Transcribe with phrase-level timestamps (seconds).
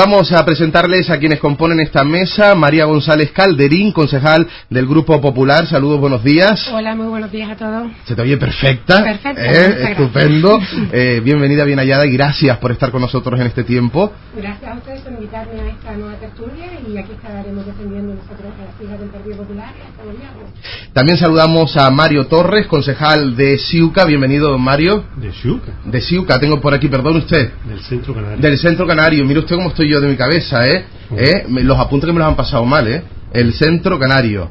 [0.00, 2.54] Vamos a presentarles a quienes componen esta mesa.
[2.54, 5.66] María González Calderín, concejal del Grupo Popular.
[5.66, 6.70] Saludos, buenos días.
[6.72, 7.92] Hola, muy buenos días a todos.
[8.06, 9.02] Se te oye perfecta.
[9.02, 9.42] Perfecto.
[9.42, 9.90] ¿eh?
[9.90, 10.58] Estupendo.
[10.92, 14.12] Eh, bienvenida, bien hallada y gracias por estar con nosotros en este tiempo.
[14.34, 18.64] Gracias a ustedes por invitarme a esta nueva tertulia y aquí estaremos defendiendo nosotros a
[18.64, 20.52] las hijas del Partido Popular y hasta gobierno.
[20.92, 24.04] También saludamos a Mario Torres, concejal de Siuca.
[24.04, 25.04] Bienvenido, don Mario.
[25.16, 25.72] ¿De Siuca?
[25.84, 27.52] De Siuca, tengo por aquí, perdón usted.
[27.64, 28.38] Del Centro Canario.
[28.38, 29.24] Del Centro Canario.
[29.24, 30.84] Mire usted cómo estoy yo de mi cabeza, ¿eh?
[31.16, 31.44] ¿Eh?
[31.48, 33.02] Me- Los apuntes que me los han pasado mal, ¿eh?
[33.32, 34.50] El Centro Canario.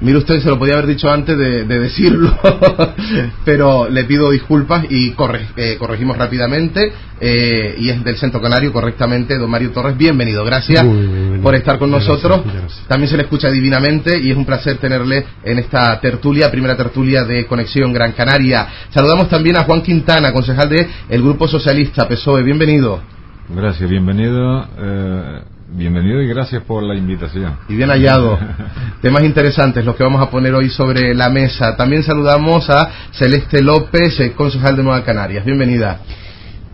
[0.00, 2.36] Mire usted, se lo podía haber dicho antes de, de decirlo,
[3.44, 6.92] pero le pido disculpas y corre- eh, corregimos rápidamente.
[7.20, 9.96] eh, y es del Centro Canario, correctamente, don Mario Torres.
[9.96, 12.42] Bienvenido, gracias Muy por estar con nosotros.
[12.44, 12.82] gracias.
[12.88, 17.22] También se le escucha divinamente y es un placer tenerle en esta tertulia, primera tertulia
[17.24, 18.66] de Conexión Gran Canaria.
[18.90, 22.42] Saludamos también a Juan Quintana, concejal de el Grupo Socialista PSOE.
[22.42, 23.00] Bienvenido.
[23.48, 24.66] Gracias, bienvenido.
[24.78, 25.40] eh,
[25.74, 27.56] bienvenido y gracias por la invitación.
[27.68, 28.38] Y bien hallado.
[29.02, 31.76] Temas interesantes los que vamos a poner hoy sobre la mesa.
[31.76, 35.44] También saludamos a Celeste López, eh, concejal de Nueva Canarias.
[35.44, 36.00] Bienvenida.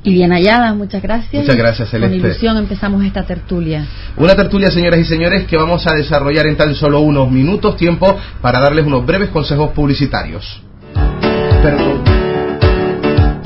[0.05, 1.43] Y bien hallada, muchas gracias.
[1.43, 2.19] Muchas gracias, Celeste.
[2.19, 3.85] Con ilusión empezamos esta tertulia.
[4.17, 8.17] Una tertulia, señoras y señores, que vamos a desarrollar en tan solo unos minutos tiempo
[8.41, 10.63] para darles unos breves consejos publicitarios.
[11.63, 12.18] Pero-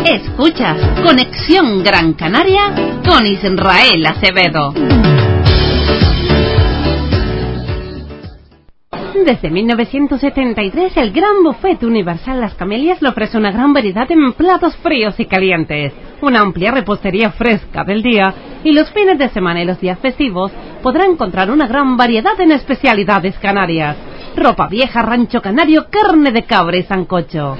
[0.05, 2.75] Escuchas Conexión Gran Canaria
[3.09, 4.75] con Israel Acevedo.
[9.25, 14.77] Desde 1973, el Gran Buffet Universal Las Camelias le ofrece una gran variedad en platos
[14.79, 18.35] fríos y calientes, una amplia repostería fresca del día
[18.65, 20.51] y los fines de semana y los días festivos
[20.83, 23.97] podrá encontrar una gran variedad en especialidades canarias.
[24.37, 27.57] Ropa vieja, rancho canario, carne de cabra y sancocho.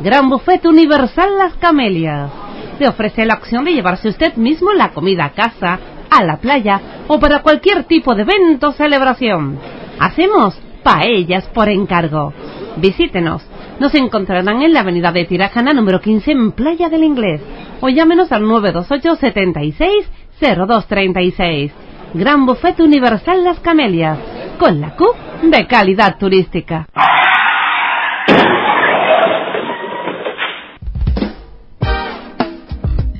[0.00, 2.30] Gran Buffet Universal Las Camelias.
[2.78, 5.78] Le ofrece la opción de llevarse usted mismo la comida a casa,
[6.10, 9.58] a la playa o para cualquier tipo de evento o celebración.
[10.00, 12.32] Hacemos paellas por encargo.
[12.76, 13.42] Visítenos.
[13.78, 17.42] Nos encontrarán en la avenida de Tirajana número 15 en Playa del Inglés
[17.80, 20.10] o llámenos al 928 76
[20.40, 21.72] 0236.
[22.14, 24.18] Gran Buffet Universal Las Camelias
[24.58, 25.06] con la Q
[25.42, 26.86] de calidad turística.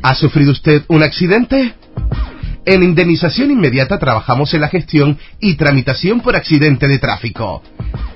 [0.03, 1.75] ¿Ha sufrido usted un accidente?
[2.67, 7.63] En Indemnización Inmediata trabajamos en la gestión y tramitación por accidente de tráfico.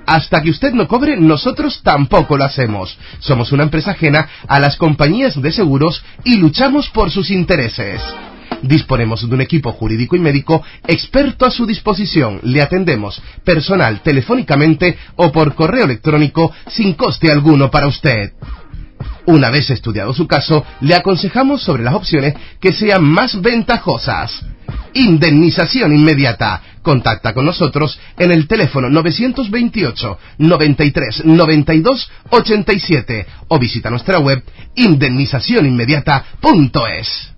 [0.07, 2.99] Hasta que usted no cobre, nosotros tampoco lo hacemos.
[3.19, 8.03] Somos una empresa ajena a las compañías de seguros y luchamos por sus intereses.
[8.63, 12.41] Disponemos de un equipo jurídico y médico experto a su disposición.
[12.43, 18.33] Le atendemos personal, telefónicamente o por correo electrónico sin coste alguno para usted.
[19.27, 24.45] Una vez estudiado su caso, le aconsejamos sobre las opciones que sean más ventajosas.
[24.95, 26.63] Indemnización inmediata.
[26.83, 34.43] Contacta con nosotros en el teléfono 928 93 92 87 o visita nuestra web
[34.75, 37.38] indemnizacioninmediata.es.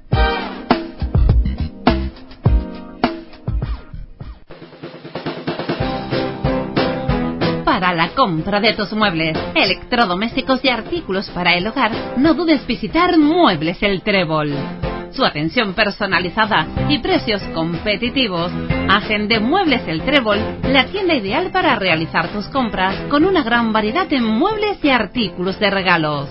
[7.81, 13.17] Para la compra de tus muebles, electrodomésticos y artículos para el hogar, no dudes visitar
[13.17, 14.53] Muebles El Trébol.
[15.13, 18.53] Su atención personalizada y precios competitivos
[18.91, 23.73] hacen de Muebles El Trébol la tienda ideal para realizar tus compras con una gran
[23.73, 26.29] variedad de muebles y artículos de regalos.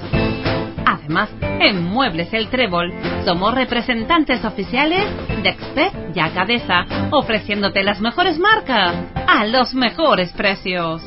[0.86, 2.94] Además, en Muebles El Trébol
[3.26, 5.04] somos representantes oficiales
[5.42, 8.94] de Expert y Acadesa, ofreciéndote las mejores marcas
[9.26, 11.02] a los mejores precios.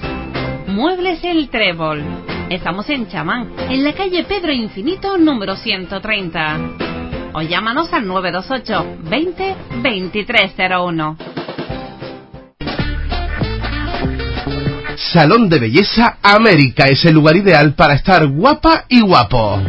[0.73, 2.03] Muebles El Trébol.
[2.49, 6.61] Estamos en Chamán, en la calle Pedro Infinito número 130.
[7.35, 11.17] O llámanos al 928 20 2301.
[15.11, 19.61] Salón de Belleza América es el lugar ideal para estar guapa y guapo.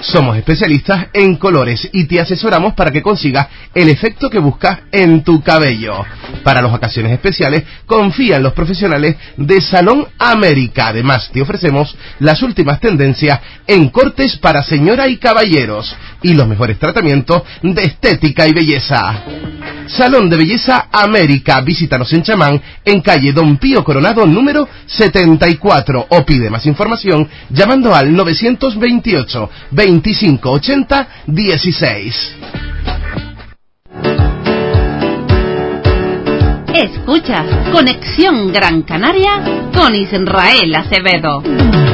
[0.00, 5.22] Somos especialistas en colores y te asesoramos para que consigas el efecto que buscas en
[5.22, 6.04] tu cabello.
[6.42, 10.88] Para las ocasiones especiales, confía en los profesionales de Salón América.
[10.88, 16.78] Además, te ofrecemos las últimas tendencias en cortes para señora y caballeros y los mejores
[16.78, 19.24] tratamientos de estética y belleza.
[19.86, 21.60] Salón de Belleza América.
[21.60, 27.94] Visítanos en Chamán, en calle Don Pío Coronado número 74 o pide más información llamando
[27.94, 32.36] al 928 2580 16.
[36.74, 41.91] Escuchas Conexión Gran Canaria con Israel Acevedo.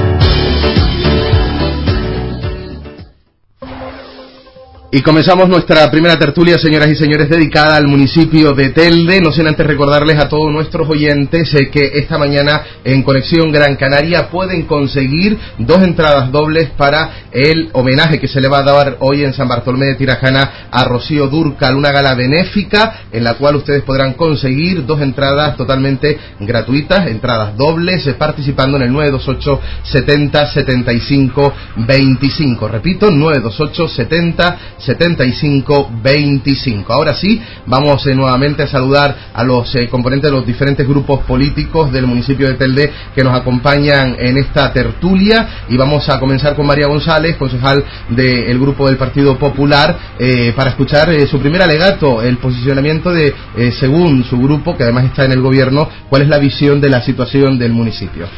[4.90, 9.20] Y comenzamos nuestra primera tertulia, señoras y señores, dedicada al municipio de Telde.
[9.20, 13.76] No sin antes recordarles a todos nuestros oyentes eh, que esta mañana en Conexión Gran
[13.76, 18.96] Canaria pueden conseguir dos entradas dobles para el homenaje que se le va a dar
[19.00, 23.56] hoy en San Bartolomé de Tirajana a Rocío Durcal, una gala benéfica en la cual
[23.56, 30.46] ustedes podrán conseguir dos entradas totalmente gratuitas, entradas dobles, eh, participando en el 928 70
[30.46, 32.68] 75 25.
[32.68, 36.92] Repito, 928 70 7525.
[36.92, 41.24] Ahora sí, vamos eh, nuevamente a saludar a los eh, componentes de los diferentes grupos
[41.24, 46.56] políticos del municipio de Telde que nos acompañan en esta tertulia y vamos a comenzar
[46.56, 52.22] con María González, concejal del grupo del Partido Popular, eh, para escuchar su primer alegato,
[52.22, 53.34] el posicionamiento de,
[53.78, 57.02] según su grupo, que además está en el gobierno, cuál es la visión de la
[57.02, 58.28] situación del municipio.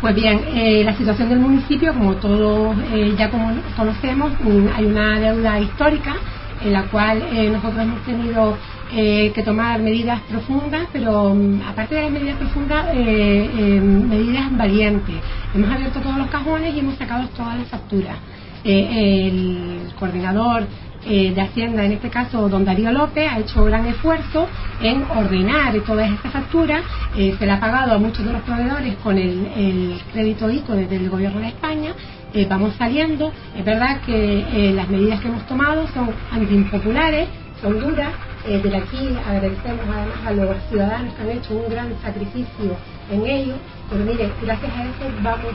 [0.00, 3.30] Pues bien, eh, la situación del municipio, como todos eh, ya
[3.76, 6.16] conocemos, mm, hay una deuda histórica
[6.64, 8.56] en la cual eh, nosotros hemos tenido
[8.90, 15.14] que tomar medidas profundas, pero mm, aparte de las medidas profundas, medidas valientes.
[15.54, 18.16] Hemos abierto todos los cajones y hemos sacado todas las facturas.
[18.64, 20.66] el coordinador
[21.06, 24.46] eh, de Hacienda, en este caso don Darío López, ha hecho gran esfuerzo
[24.82, 26.82] en ordenar todas estas facturas,
[27.16, 30.96] eh, se le ha pagado a muchos de los proveedores con el, crédito ICO desde
[30.96, 31.92] el gobierno de España,
[32.34, 37.28] eh, vamos saliendo, es verdad que las medidas que hemos tomado son antiimpopulares,
[37.62, 38.12] son duras,
[38.46, 42.76] desde aquí agradecemos además a los ciudadanos que han hecho un gran sacrificio
[43.10, 43.54] en ello,
[43.90, 45.54] pero mire, gracias a eso vamos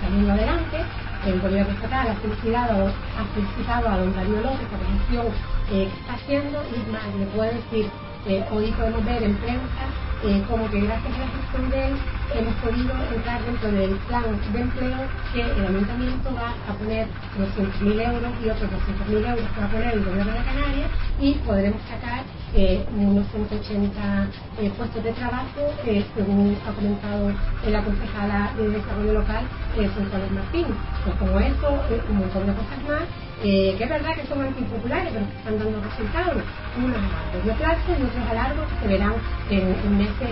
[0.00, 0.78] saliendo adelante,
[1.26, 5.26] el gobierno estatal ha felicitado, ha felicitado a don Darío López la gestión
[5.72, 7.86] eh, que está haciendo y más, le puedo decir,
[8.26, 9.84] eh, hoy podemos ver en prensa
[10.24, 11.96] eh, como que gracias a la gestión de él
[12.34, 14.98] hemos podido entrar dentro del plan de empleo
[15.32, 17.06] que el ayuntamiento va a poner
[17.36, 18.70] 200.000 euros y otros
[19.08, 22.24] 200.000 euros que va a poner el gobierno de Canarias y podremos sacar
[22.54, 24.28] eh, unos 180
[24.60, 27.32] eh, puestos de trabajo, eh, según ha comentado
[27.66, 29.44] la concejala de Desarrollo Local,
[29.76, 30.66] eh, Carlos Martín.
[31.04, 33.02] Pues como eso, un montón de cosas más,
[33.42, 36.42] que es verdad que son impopulares, pero que están dando resultados,
[36.78, 39.14] unos a largo plazo y otros a largo que se verán
[39.50, 40.30] en meses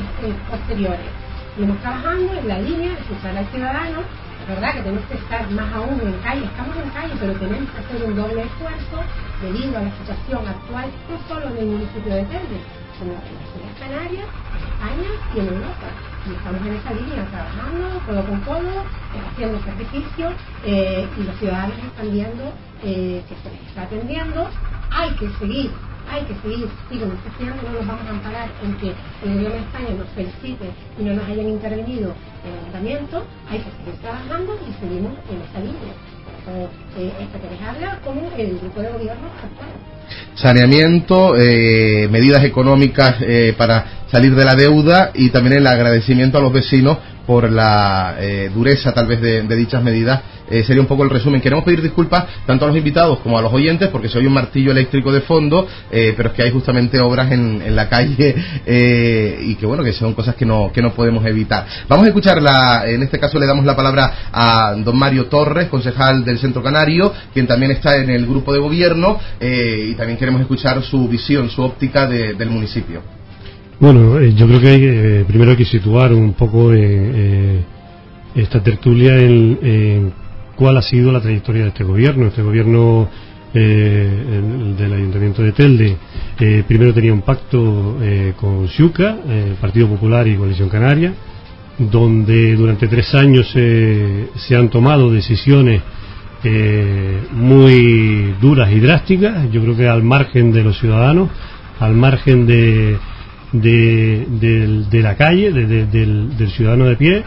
[0.48, 1.10] posteriores.
[1.54, 4.00] Seguimos trabajando en la línea de escuchar al ciudadano.
[4.42, 7.70] Es verdad que tenemos que estar más aún en calle, estamos en calle, pero tenemos
[7.70, 8.98] que hacer un doble esfuerzo
[9.40, 12.58] debido a la situación actual, no solo en el municipio de Telde,
[12.98, 14.26] sino en las Islas Canarias,
[14.66, 15.88] España y en Europa.
[16.26, 18.84] Y estamos en esa línea trabajando codo con codo,
[19.30, 20.32] haciendo sacrificios
[20.66, 22.42] eh, y los ciudadanos están viendo
[22.82, 24.48] eh, que se les está atendiendo.
[24.90, 25.70] Hay que seguir
[26.10, 28.92] hay que seguir, insistiendo, no nos vamos a amparar en que
[29.24, 32.14] el gobierno de España nos felicite y no nos hayan intervenido
[32.44, 35.94] en el ayuntamiento, hay que seguir trabajando y seguimos en esta línea.
[36.48, 39.70] Eh, esto que les habla como el grupo de gobierno actual.
[40.34, 46.40] Saneamiento, eh, medidas económicas eh, para salir de la deuda y también el agradecimiento a
[46.40, 50.22] los vecinos por la eh, dureza tal vez de, dichas medidas.
[50.50, 51.40] Eh, sería un poco el resumen.
[51.40, 54.34] Queremos pedir disculpas tanto a los invitados como a los oyentes porque se oye un
[54.34, 58.34] martillo eléctrico de fondo, eh, pero es que hay justamente obras en, en la calle
[59.42, 61.66] y que bueno, que son cosas que no, que no podemos evitar.
[61.88, 66.24] Vamos a escucharla, en este caso le damos la palabra a don Mario Torres, concejal
[66.24, 70.82] del Centro Canario, quien también está en el grupo de gobierno y también queremos escuchar
[70.82, 73.21] su visión, su óptica del municipio.
[73.82, 77.64] Bueno, eh, yo creo que eh, primero hay que situar un poco eh,
[78.32, 80.12] esta tertulia en,
[80.54, 82.28] cuál ha sido la trayectoria de este gobierno.
[82.28, 83.08] Este gobierno
[83.52, 85.96] del Ayuntamiento de Telde
[86.66, 87.98] primero tenía un pacto
[88.40, 89.16] con Xuca,
[89.60, 91.12] Partido Popular y Coalición Canaria,
[91.76, 95.82] donde durante tres años se han tomado decisiones
[97.32, 101.28] muy duras y drásticas, yo creo que al margen de los ciudadanos,
[101.78, 102.96] al margen de
[103.52, 107.24] de, de, la calle, del, del, ciudadano de pie.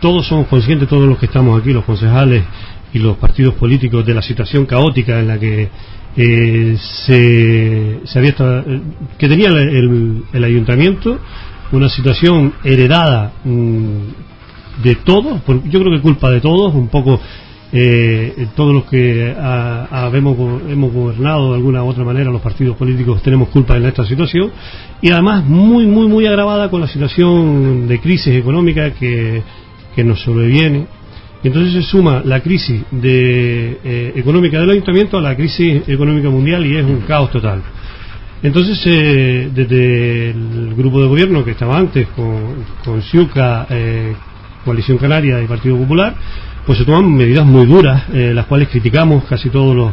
[0.00, 2.44] Todos somos conscientes, todos los que estamos aquí, los concejales
[2.92, 5.68] y los partidos políticos de la situación caótica en la que
[6.16, 8.34] eh, se, se, había
[9.16, 11.20] que tenía el, el, ayuntamiento
[11.70, 17.20] una situación heredada mm, de todos yo creo que culpa de todos un poco
[17.72, 23.48] eh, todos los que hemos gobernado de alguna u otra manera los partidos políticos tenemos
[23.48, 24.50] culpa en esta situación.
[25.00, 29.42] Y además muy muy muy agravada con la situación de crisis económica que,
[29.94, 30.86] que nos sobreviene.
[31.42, 36.28] Y entonces se suma la crisis de, eh, económica del ayuntamiento a la crisis económica
[36.28, 37.62] mundial y es un caos total.
[38.42, 44.14] Entonces eh, desde el grupo de gobierno que estaba antes con, con Ciuca eh,
[44.64, 46.14] Coalición Canaria y Partido Popular
[46.70, 49.92] pues se toman medidas muy duras, eh, las cuales criticamos casi todos los,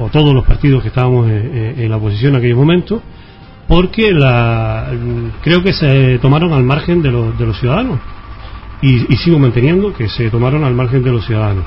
[0.00, 3.00] o todos los partidos que estábamos en, la oposición en aquellos momentos,
[3.68, 4.90] porque la,
[5.44, 8.00] creo que se tomaron al margen de, de los ciudadanos.
[8.82, 11.64] Y, sigo manteniendo que se tomaron al margen de los ciudadanos.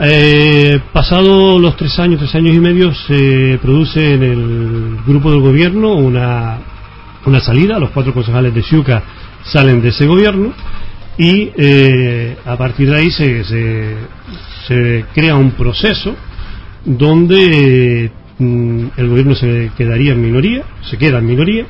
[0.00, 5.40] Eh, pasado los tres años, tres años y medio, se produce en el grupo del
[5.40, 6.58] gobierno una,
[7.26, 9.04] una salida, los cuatro concejales de Ciuca
[9.44, 10.52] salen de ese gobierno
[11.18, 13.44] y eh, a partir de ahí se,
[14.66, 16.14] se, crea un proceso
[16.84, 21.66] donde mm, el gobierno se quedaría en minoría, se queda en minoría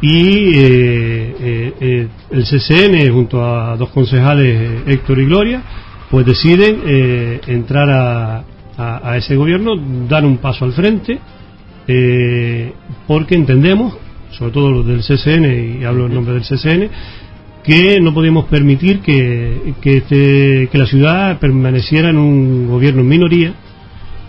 [0.00, 5.62] y eh, eh, el CCN junto a dos concejales Héctor y Gloria
[6.10, 8.44] pues deciden entrar a,
[8.76, 9.72] a, ese gobierno,
[10.08, 11.18] dar un paso al frente
[13.06, 13.96] porque entendemos
[14.30, 16.90] sobre todo los del CCN y hablo en nombre del CCN
[17.64, 23.08] que no podíamos permitir que, que, este, que la ciudad permaneciera en un gobierno en
[23.08, 23.54] minoría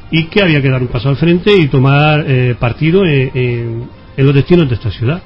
[0.10, 4.34] y que había que dar un paso al frente y tomar eh, partido en, los
[4.34, 5.22] destinos de esta ciudad.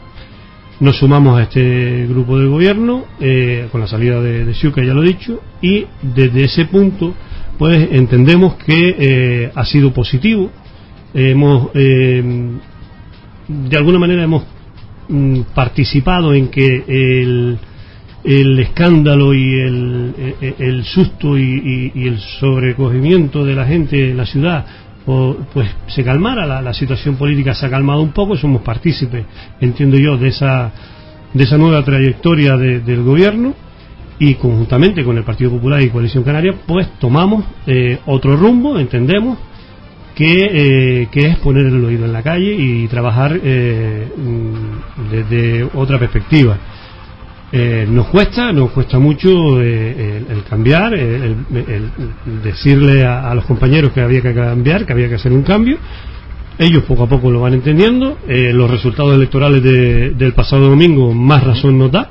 [0.80, 5.04] Nos sumamos a este grupo de gobierno eh, con la salida de, de ya lo
[5.04, 7.14] he dicho, y desde ese punto
[7.60, 10.50] pues entendemos que eh, ha sido positivo.
[11.14, 12.60] Hemos, de
[13.78, 14.44] alguna manera hemos
[15.10, 17.60] mm, participado en que el,
[18.30, 24.26] el escándalo y el, e, e, susto y, el sobrecogimiento de la gente en la
[24.28, 24.66] ciudad
[25.52, 29.26] pues se calmara la, situación política se ha calmado un poco somos partícipes
[29.60, 30.72] entiendo yo de esa
[31.34, 33.56] de esa nueva trayectoria del gobierno
[34.20, 39.40] y conjuntamente con el Partido Popular y Coalición Canaria pues tomamos eh, otro rumbo entendemos
[40.14, 45.64] que, eh, que, es poner el oído en la calle y trabajar eh, mm, desde
[45.74, 46.58] otra perspectiva
[47.52, 51.36] eh, nos cuesta, nos cuesta mucho eh, el, cambiar, el,
[52.44, 55.78] decirle a, los compañeros que había que cambiar, que había que hacer un cambio.
[56.60, 58.20] Ellos poco a poco lo van entendiendo.
[58.28, 62.10] Eh, los resultados electorales del pasado domingo más razón nos da.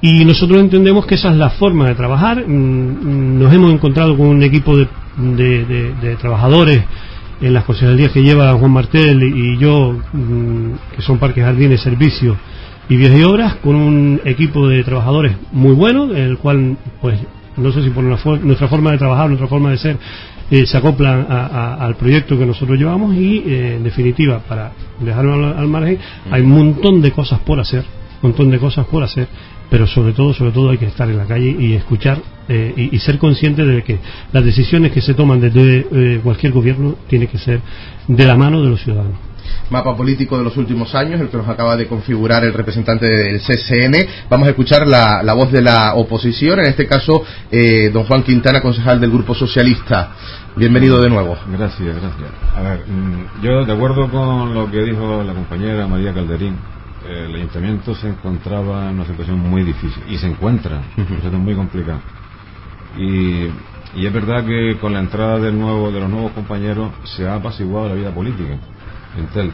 [0.00, 2.46] Y nosotros entendemos que esa es la forma de trabajar.
[2.46, 4.86] Mm, mm, nos hemos encontrado con un equipo de,
[5.16, 6.82] de trabajadores
[7.42, 12.36] en las concejalías que lleva Juan Martel y yo, mm, que son Parques Jardines Servicios
[12.88, 17.18] y Vías y Obras con un equipo de trabajadores muy bueno, el cual, pues,
[17.56, 19.98] no sé si por nuestra forma de trabajar, nuestra forma de ser,
[20.50, 25.66] eh, se acoplan al proyecto que nosotros llevamos y, eh, en definitiva, para dejarlo al,
[25.66, 25.98] margen,
[26.30, 27.84] hay un montón de cosas por hacer,
[28.22, 29.26] un montón de cosas por hacer,
[29.68, 32.96] pero sobre todo, sobre todo hay que estar en la calle y escuchar eh, y,
[33.00, 33.98] ser consciente de que
[34.32, 37.60] las decisiones que se toman desde cualquier gobierno tienen que ser
[38.06, 39.25] de la mano de los ciudadanos
[39.70, 43.40] mapa político de los últimos años, el que nos acaba de configurar el representante del
[43.40, 44.26] CCN.
[44.30, 48.60] Vamos a escuchar la, voz de la oposición, en este caso, eh, don Juan Quintana,
[48.60, 50.12] concejal del Grupo Socialista.
[50.56, 51.36] Bienvenido de nuevo.
[51.48, 52.30] Gracias, gracias.
[52.54, 56.56] A ver, mm, yo de acuerdo con lo que dijo la compañera María Calderín,
[57.06, 61.44] el ayuntamiento se encontraba en una situación muy difícil y se encuentra en una situación
[61.44, 62.00] muy complicada.
[62.96, 63.50] Y,
[64.00, 67.34] y, es verdad que con la entrada del nuevo, de los nuevos compañeros se ha
[67.34, 68.58] apaciguado la vida política
[69.16, 69.52] en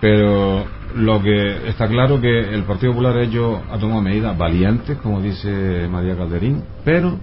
[0.00, 5.20] Pero lo que está claro que el Partido Popular ellos ha tomado medidas valientes, como
[5.20, 7.18] dice María Calderín, pero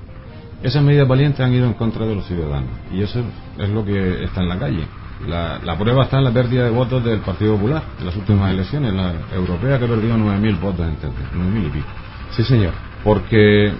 [0.63, 3.21] esas medidas valientes han ido en contra de los ciudadanos y eso
[3.57, 4.85] es lo que está en la calle.
[5.27, 8.93] La, prueba está en la pérdida de votos del Partido Popular en las últimas elecciones,
[8.93, 11.87] la europea que perdió 9.000 votos en Telde, 9.000 y pico.
[12.31, 12.71] Sí, señor.
[13.03, 13.73] Porque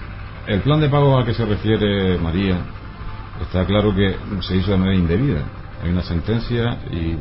[0.46, 2.58] el plan de pago al que se refiere María
[3.40, 7.16] está claro que se hizo de manera indebida hay una sentencia y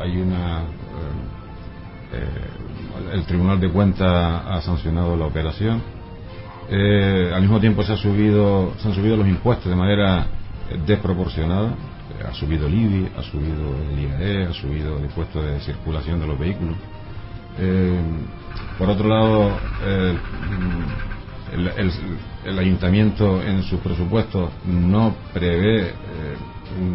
[0.00, 5.82] hay una eh, eh, el Tribunal de Cuentas ha sancionado la operación.
[6.70, 10.26] Eh, al mismo tiempo se ha subido se han subido los impuestos de manera
[10.86, 11.74] desproporcionada.
[12.26, 16.26] Ha subido el IBI ha subido el IAE ha subido el impuesto de circulación de
[16.26, 16.76] los vehículos.
[18.78, 19.52] Por otro lado
[22.44, 25.92] el, ayuntamiento en su presupuesto no prevé eh,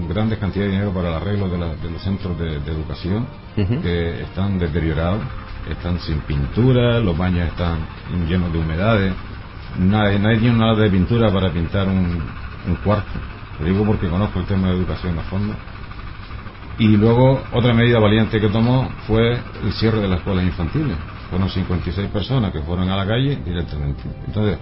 [0.08, 5.22] grandes cantidades de dinero para el arreglo de, los centros de, educación que están deteriorados,
[5.70, 7.80] están sin pintura, los baños están
[8.28, 9.14] llenos de humedades,
[9.78, 12.24] nadie, nadie tiene nada de pintura para pintar un,
[12.68, 13.20] un cuarto.
[13.60, 15.54] Lo digo porque conozco el tema de educación a fondo.
[16.78, 20.96] Y luego otra medida valiente que tomó fue el cierre de las escuelas infantiles.
[21.30, 24.02] Fueron 56 personas que fueron a la calle directamente.
[24.26, 24.58] Entonces,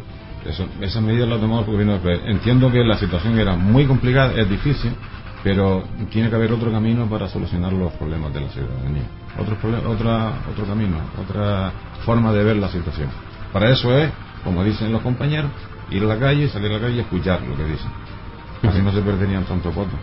[0.81, 4.93] esas medidas las tomó el gobierno Entiendo que la situación era muy complicada, es difícil,
[5.43, 9.03] pero tiene que haber otro camino para solucionar los problemas de la ciudadanía.
[9.37, 9.57] Otro,
[9.89, 11.71] otra, otro camino, otra
[12.05, 13.09] forma de ver la situación.
[13.53, 14.11] Para eso es,
[14.43, 15.51] como dicen los compañeros,
[15.91, 17.91] ir a la calle, salir a la calle y escuchar lo que dicen.
[18.63, 19.99] Así no se perderían tanto votos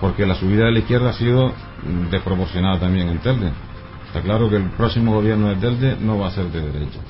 [0.00, 1.52] porque la subida de la izquierda ha sido
[2.10, 3.50] desproporcionada también en Telde.
[4.06, 7.00] Está claro que el próximo gobierno de Telde no va a ser de derecha.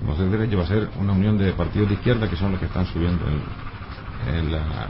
[0.00, 2.28] No va a ser de derecha, va a ser una unión de partidos de izquierda
[2.28, 3.24] que son los que están subiendo
[4.26, 4.86] en la,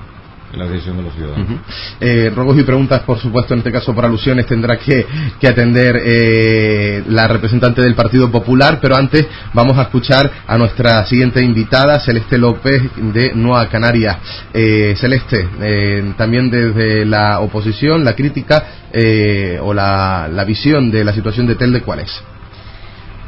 [0.53, 1.61] de los ciudadanos.
[2.01, 5.07] Eh, y preguntas, por supuesto, en este caso por alusiones, tendrá que,
[5.47, 11.43] atender eh, la representante del Partido Popular, pero antes vamos a escuchar a nuestra siguiente
[11.43, 14.19] invitada, Celeste López de Nueva Canaria.
[14.53, 18.65] Eh, Celeste, eh, también desde la oposición, la crítica
[19.61, 22.23] o la, la visión de la situación de Telde, ¿cuál es?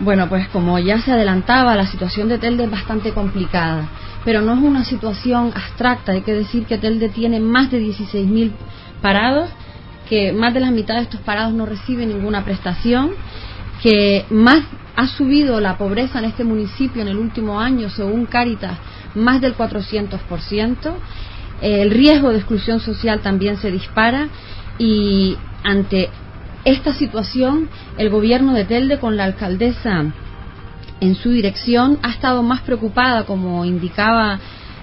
[0.01, 3.89] Bueno, pues como ya se adelantaba, la situación de Telde es bastante complicada
[4.25, 6.13] pero no es una situación abstracta.
[6.13, 8.53] Hay que decir que Telde tiene más de 16.000
[9.01, 9.49] parados,
[10.09, 13.13] que más de la mitad de estos parados no reciben ninguna prestación,
[13.83, 14.63] que más
[14.97, 18.79] ha subido la pobreza en este municipio en el último año, según Cáritas,
[19.15, 20.93] más del 400%.
[21.63, 24.29] El riesgo de exclusión social también se dispara
[24.79, 26.11] y ante
[26.65, 30.05] esta situación el gobierno de Telde con la alcaldesa
[31.01, 34.39] en su dirección ha estado más preocupada, como indicaba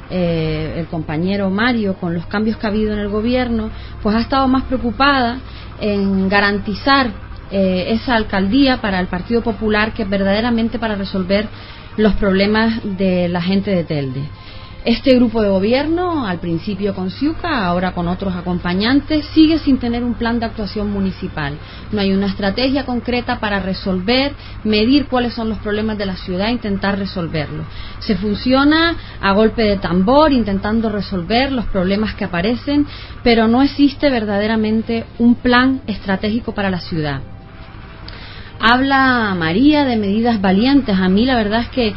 [0.10, 3.70] eh, el compañero Mario, con los cambios que ha habido en el gobierno,
[4.02, 5.38] pues ha estado más preocupada
[5.80, 7.12] en garantizar
[7.52, 11.48] eh, esa alcaldía para el Partido Popular que verdaderamente para resolver
[11.98, 14.30] los problemas de la gente de Telde.
[14.88, 20.02] Este grupo de gobierno, al principio con Ciuca, ahora con otros acompañantes, sigue sin tener
[20.02, 21.58] un plan de actuación municipal.
[21.92, 24.32] No hay una estrategia concreta para resolver,
[24.64, 27.66] medir cuáles son los problemas de la ciudad e intentar resolverlos.
[28.00, 32.88] Se funciona a golpe de tambor, intentando resolver los problemas que aparecen,
[33.24, 37.20] pero no existe verdaderamente un plan estratégico para la ciudad.
[38.60, 40.98] Habla María de medidas valientes.
[40.98, 41.94] A mí la verdad es que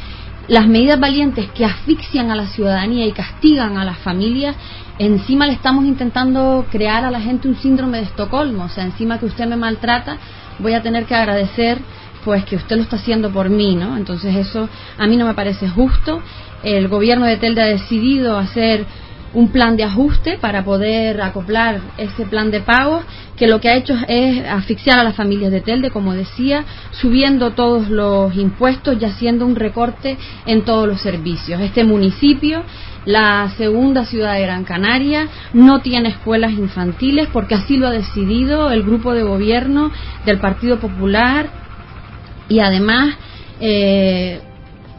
[0.51, 4.57] las medidas valientes que asfixian a la ciudadanía y castigan a las familias,
[4.99, 9.21] encima le estamos intentando crear a la gente un síndrome de Estocolmo, o sea, encima
[9.21, 10.17] que usted me maltrata,
[10.59, 11.79] voy a tener que agradecer
[12.25, 13.97] pues que usted lo está haciendo por mí, ¿no?
[13.97, 16.21] Entonces eso a mí no me parece justo.
[16.65, 18.87] El gobierno de Telde ha decidido hacer
[19.33, 23.05] un plan de ajuste para poder acoplar ese plan de pagos
[23.37, 27.53] que lo que ha hecho es asfixiar a las familias de Telde, como decía, subiendo
[27.53, 31.61] todos los impuestos y haciendo un recorte en todos los servicios.
[31.61, 32.65] Este municipio,
[33.07, 38.71] la segunda ciudad de Gran Canaria, no tiene escuelas infantiles porque así lo ha decidido
[38.71, 39.91] el grupo de gobierno
[40.27, 41.49] del Partido Popular
[42.49, 43.17] y además
[43.61, 44.41] eh,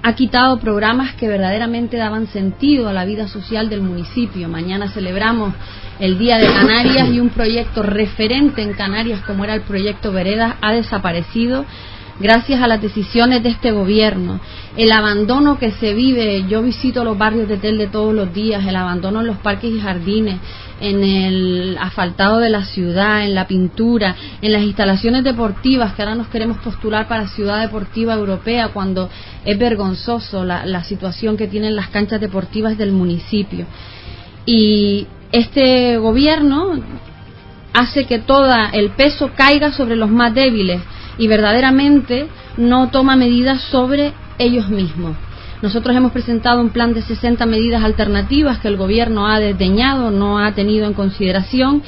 [0.03, 4.49] ha quitado programas que verdaderamente daban sentido a la vida social del municipio.
[4.49, 5.53] Mañana celebramos
[5.99, 10.55] el Día de Canarias y un proyecto referente en Canarias como era el proyecto Veredas
[10.61, 11.65] ha desaparecido
[12.19, 14.39] gracias a las decisiones de este gobierno.
[14.77, 18.75] El abandono que se vive, yo visito los barrios de Telde todos los días, el
[18.75, 20.39] abandono en los parques y jardines,
[20.79, 26.15] en el asfaltado de la ciudad, en la pintura, en las instalaciones deportivas, que ahora
[26.15, 29.09] nos queremos postular para Ciudad Deportiva Europea, cuando
[29.45, 33.65] es vergonzoso la, la situación que tienen las canchas deportivas del municipio.
[34.45, 36.73] Y este gobierno
[37.73, 40.81] hace que todo el peso caiga sobre los más débiles
[41.17, 45.15] y verdaderamente no toma medidas sobre ellos mismos.
[45.61, 50.39] Nosotros hemos presentado un plan de 60 medidas alternativas que el Gobierno ha desdeñado, no
[50.39, 51.83] ha tenido en consideración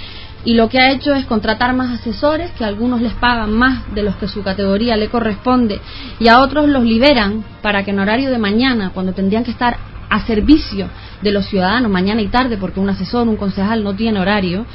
[0.46, 3.94] y lo que ha hecho es contratar más asesores, que a algunos les pagan más
[3.96, 5.80] de los que su categoría le corresponde
[6.20, 9.78] y a otros los liberan para que en horario de mañana, cuando tendrían que estar
[10.10, 10.90] a servicio
[11.22, 14.66] de los ciudadanos mañana y tarde, porque un asesor, un concejal no tiene horario,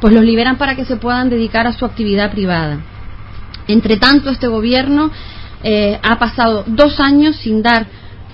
[0.00, 2.78] pues los liberan para que se puedan dedicar a su actividad privada.
[3.68, 5.10] Entre tanto, este gobierno
[5.62, 7.86] eh, ha pasado dos años sin dar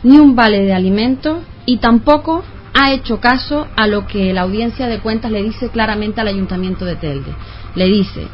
[0.03, 2.43] ni un vale de alimento y tampoco
[2.75, 6.85] ha hecho caso a lo que la audiencia de cuentas le dice claramente al ayuntamiento
[6.85, 7.35] de Telde.
[7.75, 8.27] Le dice,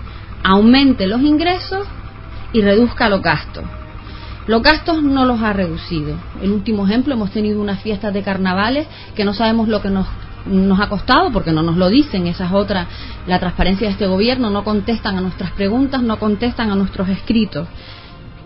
[0.43, 1.87] aumente los ingresos
[2.53, 3.65] y reduzca los gastos.
[4.47, 6.17] Los gastos no los ha reducido.
[6.41, 10.07] El último ejemplo, hemos tenido unas fiestas de carnavales que no sabemos lo que nos,
[10.47, 12.27] nos ha costado porque no nos lo dicen.
[12.27, 12.87] Esa es otra,
[13.27, 14.51] la transparencia de este gobierno.
[14.51, 17.69] No contestan a nuestras preguntas, no contestan a nuestros escritos.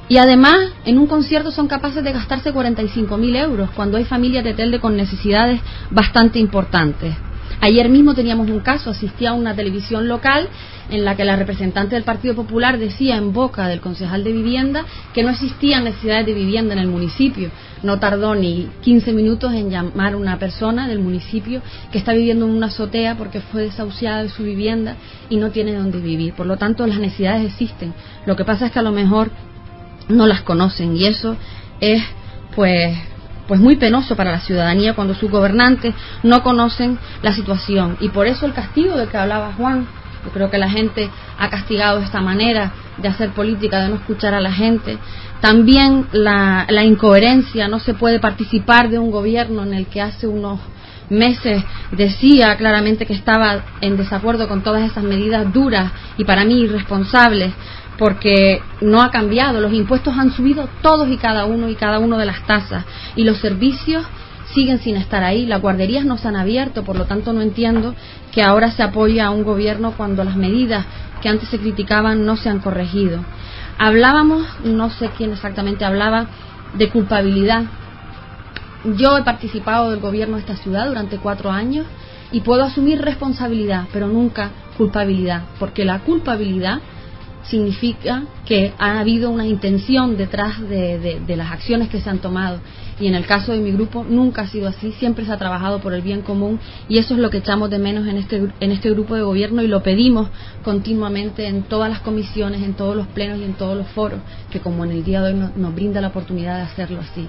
[0.08, 4.54] Y además, en un concierto son capaces de gastarse 45.000 euros cuando hay familias de
[4.54, 5.60] Telde con necesidades
[5.90, 7.14] bastante importantes.
[7.60, 10.48] Ayer mismo teníamos un caso, asistía a una televisión local
[10.88, 14.84] en la que la representante del Partido Popular decía en boca del concejal de vivienda
[15.12, 17.50] que no existían necesidades de vivienda en el municipio.
[17.82, 22.44] No tardó ni 15 minutos en llamar a una persona del municipio que está viviendo
[22.46, 24.96] en una azotea porque fue desahuciada de su vivienda
[25.28, 26.34] y no tiene dónde vivir.
[26.34, 27.94] Por lo tanto, las necesidades existen.
[28.26, 29.30] Lo que pasa es que a lo mejor
[30.08, 31.36] no las conocen y eso
[31.80, 32.02] es
[32.54, 32.96] pues
[33.46, 38.28] pues muy penoso para la ciudadanía cuando sus gobernantes no conocen la situación y por
[38.28, 39.88] eso el castigo del que hablaba Juan
[40.24, 44.34] yo creo que la gente ha castigado esta manera de hacer política, de no escuchar
[44.34, 44.98] a la gente.
[45.40, 50.26] También la, la incoherencia, no se puede participar de un gobierno en el que hace
[50.26, 50.60] unos
[51.08, 56.60] meses decía claramente que estaba en desacuerdo con todas esas medidas duras y para mí
[56.60, 57.52] irresponsables
[57.98, 59.60] porque no ha cambiado.
[59.60, 63.24] Los impuestos han subido todos y cada uno y cada uno de las tasas y
[63.24, 64.06] los servicios
[64.54, 65.46] siguen sin estar ahí.
[65.46, 67.94] Las guarderías no se han abierto, por lo tanto no entiendo
[68.32, 70.86] que ahora se apoye a un gobierno cuando las medidas
[71.20, 73.20] que antes se criticaban no se han corregido.
[73.78, 76.26] Hablábamos, no sé quién exactamente hablaba,
[76.74, 77.64] de culpabilidad.
[78.96, 81.86] Yo he participado del gobierno de esta ciudad durante cuatro años
[82.32, 86.80] y puedo asumir responsabilidad, pero nunca culpabilidad, porque la culpabilidad
[87.44, 92.60] significa que ha habido una intención detrás de, las acciones que se han tomado.
[93.00, 95.80] Y en el caso de mi grupo nunca ha sido así, siempre se ha trabajado
[95.80, 98.72] por el bien común y eso es lo que echamos de menos en este, en
[98.72, 100.28] este grupo de gobierno y lo pedimos
[100.62, 104.60] continuamente en todas las comisiones, en todos los plenos y en todos los foros, que
[104.60, 107.26] como en el día de hoy nos brinda la oportunidad de hacerlo así.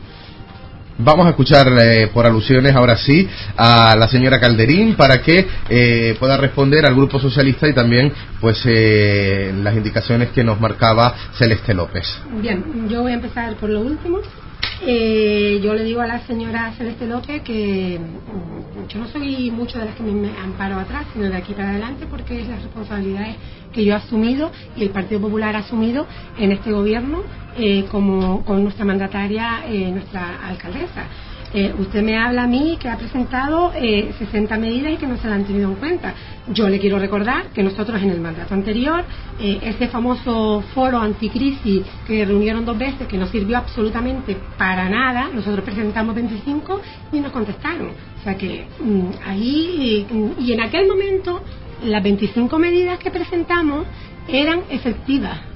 [0.97, 3.27] Vamos a escuchar eh, por alusiones ahora sí
[3.57, 8.61] a la señora Calderín para que eh, pueda responder al Grupo Socialista y también pues
[8.65, 12.05] eh, las indicaciones que nos marcaba Celeste López.
[12.41, 14.19] Bien, yo voy a empezar por lo último.
[14.83, 19.77] Eh, yo le digo a la señora Celeste López que mm, yo no soy mucho
[19.77, 23.35] de las que me amparo atrás, sino de aquí para adelante, porque es las responsabilidades
[23.71, 27.21] que yo he asumido y el Partido Popular ha asumido en este gobierno
[27.57, 31.05] eh, como con nuestra mandataria, eh, nuestra alcaldesa.
[31.53, 35.17] Eh, usted me habla a mí que ha presentado eh, 60 medidas y que no
[35.17, 36.13] se la han tenido en cuenta.
[36.47, 39.03] Yo le quiero recordar que nosotros en el mandato anterior,
[39.39, 45.29] eh, ese famoso foro anticrisis que reunieron dos veces, que no sirvió absolutamente para nada,
[45.33, 47.89] nosotros presentamos 25 y nos contestaron.
[47.89, 50.07] O sea que mm, ahí,
[50.39, 51.41] y en aquel momento,
[51.83, 53.85] las 25 medidas que presentamos
[54.27, 55.50] eran efectivas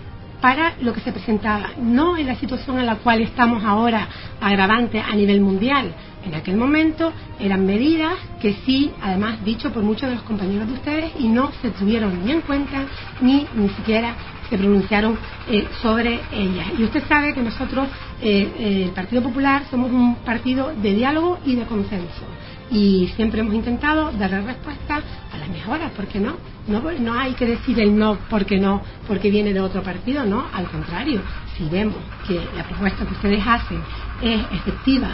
[0.46, 4.08] para lo que se presentaba, no en la situación en la cual estamos ahora
[4.40, 5.92] agravante a nivel mundial.
[6.24, 10.74] En aquel momento eran medidas que sí, además dicho por muchos de los compañeros de
[10.74, 12.86] ustedes, y no se tuvieron ni en cuenta
[13.22, 14.14] ni ni siquiera
[14.48, 15.18] se pronunciaron
[15.50, 16.68] eh, sobre ellas.
[16.78, 17.88] Y usted sabe que nosotros,
[18.22, 22.24] eh, eh, el Partido Popular, somos un partido de diálogo y de consenso
[22.72, 25.02] y siempre hemos intentado darle respuesta
[25.32, 26.36] a las mejoras, porque no,
[26.68, 30.46] no, no hay que decir el no porque no, porque viene de otro partido, no,
[30.54, 31.22] al contrario,
[31.58, 31.98] si vemos
[32.28, 33.82] que la propuesta que ustedes hacen
[34.22, 35.10] es efectiva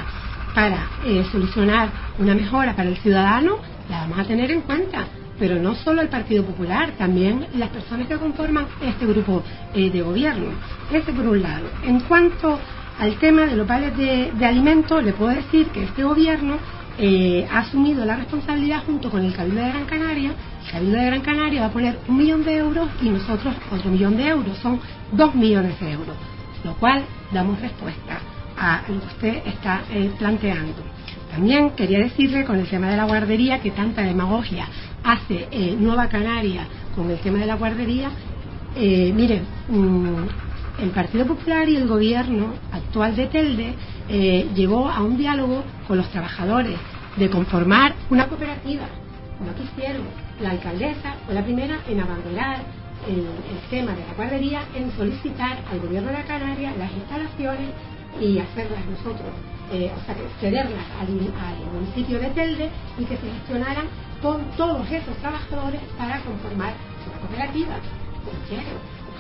[0.56, 3.58] para eh, solucionar una mejora para el ciudadano,
[3.90, 5.06] la vamos a tener en cuenta.
[5.40, 10.02] Pero no solo el Partido Popular, también las personas que conforman este grupo eh, de
[10.02, 10.52] gobierno.
[10.92, 11.68] Ese por un lado.
[11.84, 12.60] En cuanto
[13.00, 16.60] al tema de los vales de, de alimentos, le puedo decir que este gobierno
[16.98, 20.32] eh, ha asumido la responsabilidad junto con el Cabildo de Gran Canaria.
[20.66, 23.90] El Cabildo de Gran Canaria va a poner un millón de euros y nosotros otro
[23.90, 24.58] millón de euros.
[24.58, 24.80] Son
[25.12, 26.16] dos millones de euros,
[26.64, 28.20] lo cual damos respuesta
[28.58, 30.84] a lo que usted está eh, planteando.
[31.32, 34.68] También quería decirle con el tema de la guardería que tanta demagogia
[35.04, 38.10] hace eh, Nueva Canaria con el tema de la guardería.
[38.76, 43.74] Eh, miren, mm, el Partido Popular y el gobierno actual de Telde
[44.10, 46.78] eh, llegó a un diálogo con los trabajadores
[47.18, 48.86] de conformar una cooperativa.
[49.46, 50.04] No quisieron.
[50.40, 52.60] La alcaldesa fue la primera en abandonar
[53.08, 53.26] el,
[53.70, 57.70] tema de la guardería, en solicitar al gobierno de la Canaria las instalaciones
[58.20, 59.32] y hacerlas nosotros,
[59.72, 61.08] eh, o sea, cederlas al,
[61.74, 63.86] municipio de Telde y que se gestionaran
[64.22, 66.74] con todos esos trabajadores para conformar
[67.08, 67.76] una cooperativa.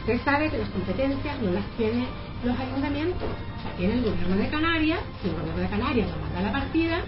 [0.01, 2.07] Usted sabe que las competencias no las tiene
[2.43, 3.29] los ayuntamientos,
[3.63, 7.01] la tiene el gobierno de Canarias, y el gobierno de Canarias nos manda la partida,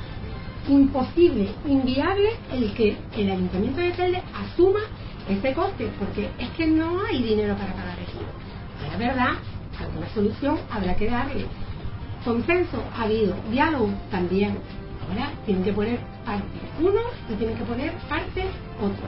[0.69, 4.79] imposible, inviable el que el ayuntamiento de Telde asuma
[5.27, 8.19] ese coste, porque es que no hay dinero para pagar eso.
[8.91, 9.31] La verdad,
[9.79, 11.45] alguna solución habrá que darle.
[12.23, 14.59] consenso ha habido, diálogo también.
[15.09, 18.43] Ahora tienen que poner parte uno y tienen que poner parte
[18.79, 19.07] otro.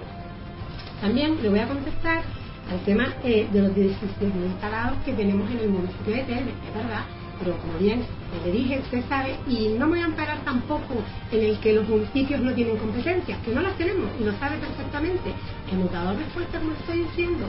[1.02, 2.24] También le voy a contestar
[2.72, 6.74] al tema eh, de los 16.000 instalados que tenemos en el municipio de Telde, es
[6.76, 7.06] verdad,
[7.40, 8.04] pero como bien
[8.44, 10.96] le dije, usted sabe, y no me voy a amparar tampoco
[11.32, 14.58] en el que los municipios no tienen competencias, que no las tenemos y lo sabe
[14.58, 15.34] perfectamente.
[15.72, 17.46] Hemos dado respuesta, como estoy diciendo,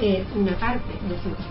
[0.00, 0.92] eh, una parte,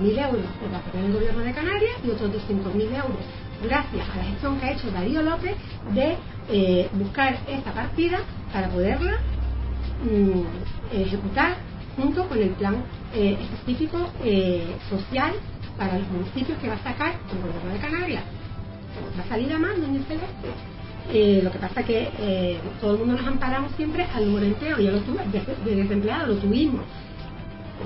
[0.01, 3.25] 200.000 euros por parte del gobierno de Canarias y otros 200.000 euros
[3.63, 5.55] gracias a la gestión que ha hecho Darío López
[5.93, 6.17] de
[6.49, 8.19] eh, buscar esta partida
[8.53, 9.17] para poderla
[10.03, 11.57] mm, ejecutar
[11.95, 14.09] junto con el plan eh, específico
[14.89, 15.33] social
[15.77, 18.23] para los municipios que va a sacar el gobierno de Canarias.
[19.11, 20.49] Otra salida más, doña Celeste.
[21.11, 24.79] Eh, lo que pasa que eh, todo el mundo nos amparamos siempre al número entero,
[24.79, 26.81] ya lo tuve, de, desempleados lo tuvimos.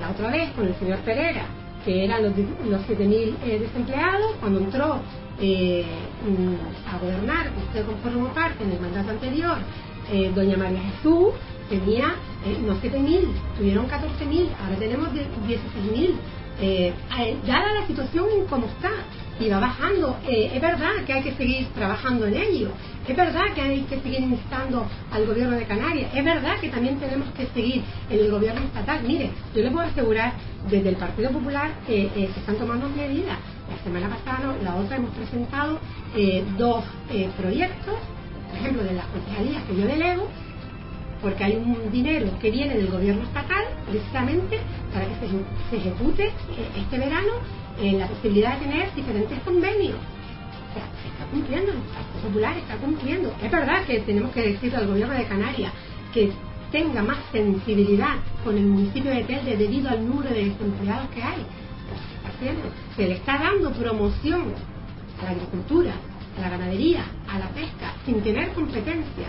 [0.00, 1.44] La otra vez con el señor Pereira,
[1.84, 2.32] que eran los,
[2.66, 9.10] los 7.000 eh, desempleados, cuando entró mm, a gobernar, usted formó parte en el mandato
[9.10, 9.58] anterior,
[10.34, 11.34] doña María Jesús
[11.70, 12.14] tenía
[12.66, 16.14] no 7.000, tuvieron 14.000, ahora tenemos 16.000
[16.62, 16.92] eh,
[17.46, 18.90] dada la situación en cómo está
[19.38, 22.68] y va bajando, eh, es verdad que hay que seguir trabajando en ello,
[23.08, 27.00] es verdad que hay que seguir instando al gobierno de Canarias, es verdad que también
[27.00, 29.02] tenemos que seguir en el gobierno estatal.
[29.06, 30.34] Mire, yo les puedo asegurar
[30.68, 33.38] desde el Partido Popular que eh, se están tomando medidas.
[33.70, 35.78] La semana pasada, la otra, hemos presentado
[36.14, 36.84] eh, dos
[37.38, 37.94] proyectos,
[38.48, 40.28] por ejemplo, de las concejalías que yo delego,
[41.22, 44.58] porque hay un dinero que viene del gobierno estatal precisamente
[44.92, 46.32] para que se, ejecute eh,
[46.76, 47.32] este verano
[47.80, 49.96] la posibilidad de tener diferentes convenios.
[49.96, 53.34] O sea, se está cumpliendo, el Partido Popular está cumpliendo.
[53.42, 55.72] Es verdad que tenemos que decirle al gobierno de Canarias
[56.12, 56.30] que
[56.70, 61.46] tenga más sensibilidad con el municipio de Telde debido al número de desempleados que hay.
[62.96, 64.54] Se le está dando promoción
[65.20, 65.92] a la agricultura,
[66.38, 69.26] a la ganadería, a la pesca, sin tener competencia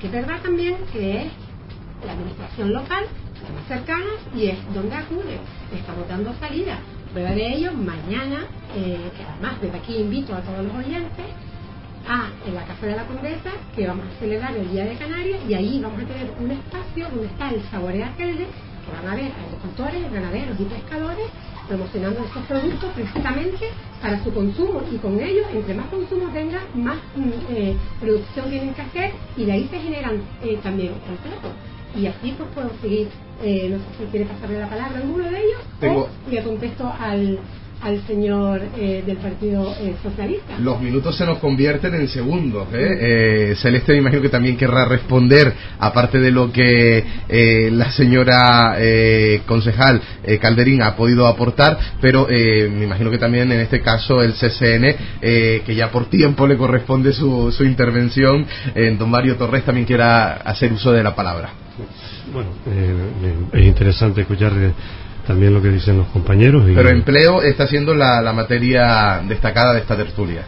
[0.00, 1.32] que es verdad también que es
[2.04, 3.04] la administración local,
[3.42, 5.38] la más cercana, y es donde acude.
[5.74, 6.78] Estamos dando salida.
[7.12, 11.26] Prueba de ello, mañana, eh, que además desde aquí invito a todos los oyentes,
[12.08, 15.40] a en la Casa de la Condesa, que vamos a celebrar el Día de Canarias,
[15.46, 19.16] y ahí vamos a tener un espacio donde está el Saborea Telde, que van a
[19.16, 21.26] ver agricultores, ganaderos y pescadores
[21.70, 23.66] promocionando estos productos precisamente
[24.02, 28.74] para su consumo y con ello, entre más consumo tenga, más mm, eh, producción tienen
[28.74, 31.54] que hacer y de ahí se generan eh, también empleos.
[31.96, 33.08] Y así pues puedo seguir,
[33.42, 36.92] eh, no sé si quiere pasarle la palabra a alguno de ellos o le contesto
[36.98, 37.38] al,
[37.82, 40.58] al señor eh, del Partido eh, Socialista.
[40.58, 42.68] Los minutos se nos convierten en segundos.
[42.72, 43.54] ¿eh?
[43.56, 47.04] Celeste me imagino que también querrá responder, aparte de lo que
[47.72, 48.76] la señora
[49.46, 50.00] concejal
[50.40, 55.74] Calderín ha podido aportar, pero me imagino que también en este caso el CCN, que
[55.74, 58.46] ya por tiempo le corresponde su, su intervención,
[58.98, 61.52] don Mario Torres también quiera hacer uso de la palabra.
[62.32, 62.50] Bueno,
[63.52, 64.52] es interesante escuchar
[65.26, 66.64] también lo que dicen los compañeros.
[66.74, 70.44] Pero empleo está siendo la, la materia destacada de esta tertulia.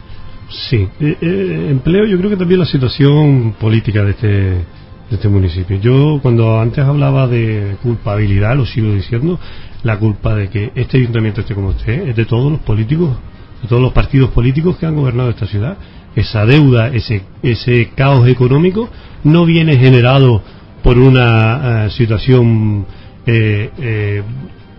[0.69, 4.65] Sí, eh, eh, empleo yo creo que también la situación política de este, de
[5.09, 5.79] este municipio.
[5.79, 9.39] Yo cuando antes hablaba de culpabilidad, lo sigo diciendo,
[9.83, 13.17] la culpa de que este ayuntamiento esté como esté es de todos los políticos,
[13.61, 15.77] de todos los partidos políticos que han gobernado esta ciudad.
[16.15, 18.89] Esa deuda, ese, ese caos económico
[19.23, 20.43] no viene generado
[20.83, 22.85] por una eh, situación
[23.25, 24.21] eh,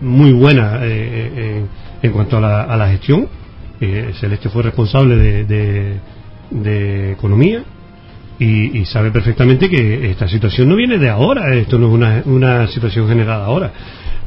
[0.01, 1.65] muy buena eh, eh,
[2.01, 3.27] en cuanto a la, a la gestión.
[3.79, 5.99] Eh, Celeste fue responsable de,
[6.49, 7.63] de, economía
[8.39, 12.67] y, sabe perfectamente que esta situación no viene de ahora, esto no es una, una
[12.67, 13.71] situación generada ahora.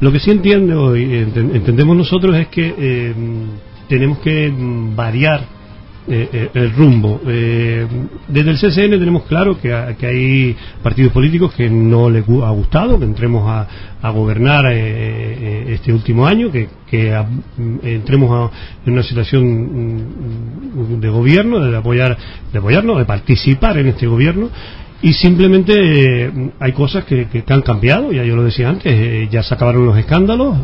[0.01, 3.13] Lo que sí entiendo y entendemos nosotros es que
[3.87, 4.51] tenemos que
[4.95, 5.58] variar
[6.07, 7.21] eh, eh, el rumbo.
[7.27, 7.85] Eh,
[8.27, 13.05] desde el CCN tenemos claro que, hay partidos políticos que no les ha gustado que
[13.05, 13.67] entremos a,
[14.11, 16.69] gobernar este último año, que,
[17.83, 18.51] entremos
[18.85, 22.17] en una situación mm, de gobierno, de apoyar,
[22.51, 24.49] de apoyarnos, de participar en este gobierno
[25.01, 29.85] y simplemente hay cosas que, han cambiado, ya yo lo decía antes, ya se acabaron
[29.85, 30.57] los escándalos,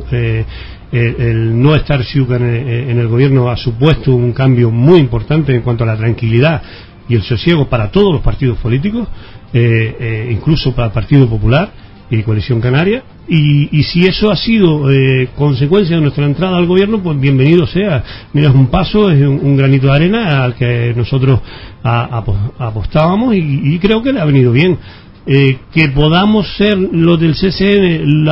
[0.92, 5.84] el, no estar Siuca en, el gobierno ha supuesto un cambio muy importante en cuanto
[5.84, 6.62] a la tranquilidad
[7.08, 9.08] y el sosiego para todos los partidos políticos,
[9.54, 11.72] eh, eh, incluso para el Partido Popular
[12.10, 13.04] y Coalición Canaria.
[13.28, 18.04] Y, si eso ha sido eh, consecuencia de nuestra entrada al gobierno, pues bienvenido sea.
[18.34, 21.40] Mira, es un paso, es un, granito de arena al que nosotros
[21.84, 24.78] apostábamos y, creo que le ha venido bien.
[25.26, 28.26] que podamos ser los del CCN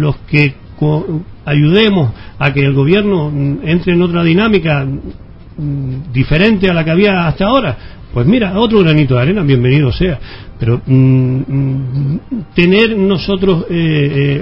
[0.00, 0.54] los que
[1.44, 7.26] ayudemos a que el gobierno entre en otra dinámica, mm, diferente a la que había
[7.26, 7.76] hasta ahora,
[8.12, 10.18] pues mira, otro granito de arena, bienvenido sea.
[10.58, 12.18] Pero mm,
[12.54, 13.66] tener nosotros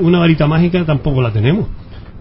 [0.01, 1.69] una varita mágica tampoco la tenemos.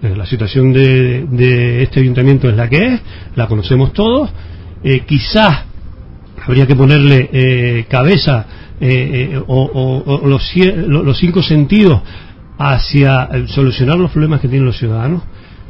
[0.02, 3.02] La situación de, de, este ayuntamiento es la que es,
[3.36, 4.30] la conocemos todos.
[5.08, 5.64] quizás
[6.46, 8.46] habría que ponerle cabeza
[9.48, 10.56] o, los,
[10.88, 12.02] los cinco sentidos
[12.58, 15.24] hacia solucionar los problemas que tienen los ciudadanos.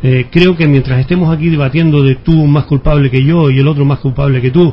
[0.03, 3.67] Eh, creo que mientras estemos aquí debatiendo de tú más culpable que yo y el
[3.67, 4.71] otro más culpable que tú,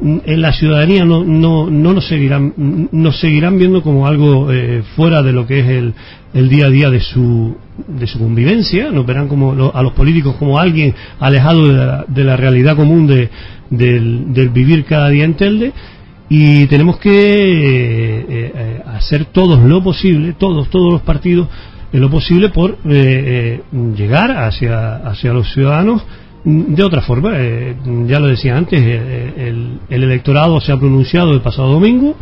[0.00, 2.54] mm, en la ciudadanía no, no, no nos seguirán
[2.90, 5.94] nos seguirán viendo como algo eh, fuera de lo que es el,
[6.32, 7.54] el, día a día de su
[7.86, 12.24] de su convivencia nos verán como a los políticos como alguien alejado de la, de
[12.24, 13.28] la realidad común de,
[13.68, 15.72] del, del, vivir cada día en Telde
[16.28, 21.48] y tenemos que eh, eh, hacer todos lo posible, todos, todos los partidos,
[21.92, 26.02] eh, lo posible por llegar hacia, hacia los ciudadanos
[26.44, 27.32] de otra forma.
[28.06, 32.16] ya lo decía antes, el, electorado se ha pronunciado el pasado domingo.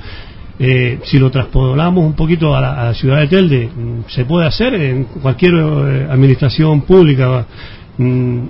[0.59, 5.05] si lo traspolamos un poquito a la, ciudad de Telde, mm, se puede hacer en
[5.05, 5.55] cualquier
[6.11, 7.47] administración pública.
[7.99, 8.47] Mm,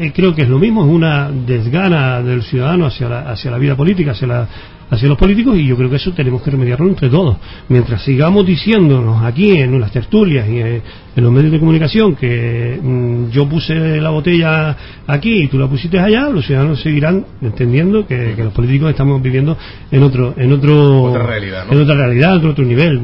[0.00, 3.58] eh, creo que es lo mismo, es una desgana del ciudadano hacia la, hacia la
[3.58, 4.48] vida política, hacia, la,
[4.88, 7.36] hacia los políticos, y yo creo que eso tenemos que remediarlo entre todos.
[7.68, 10.82] Mientras sigamos diciéndonos aquí en las tertulias y en,
[11.16, 15.98] los medios de comunicación que mm, yo puse la botella aquí y tú la pusiste
[15.98, 19.58] allá, los ciudadanos seguirán entendiendo que, los políticos estamos viviendo
[19.90, 23.00] en otro, en otro, otra realidad, en otra realidad, en otro nivel.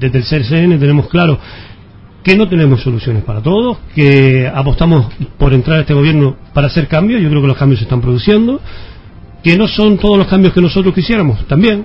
[0.00, 1.38] Desde el CRCN tenemos claro
[2.24, 5.08] que no tenemos soluciones para todos, que apostamos
[5.38, 8.00] por entrar a este gobierno para hacer cambios, yo creo que los cambios se están
[8.00, 8.60] produciendo,
[9.42, 11.84] que no son todos los cambios que nosotros quisiéramos, también,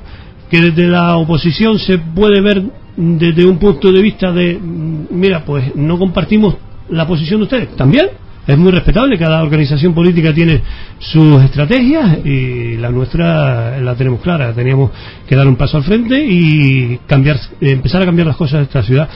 [0.49, 2.63] que desde la oposición se puede ver
[2.95, 6.55] desde un punto de vista de, mira, pues no compartimos
[6.89, 8.07] la posición de ustedes, también,
[8.47, 10.61] es muy respetable, cada organización política tiene
[10.99, 14.89] sus estrategias y la nuestra la tenemos clara, teníamos
[15.27, 18.81] que dar un paso al frente y cambiar, empezar a cambiar las cosas de esta
[18.81, 19.09] ciudad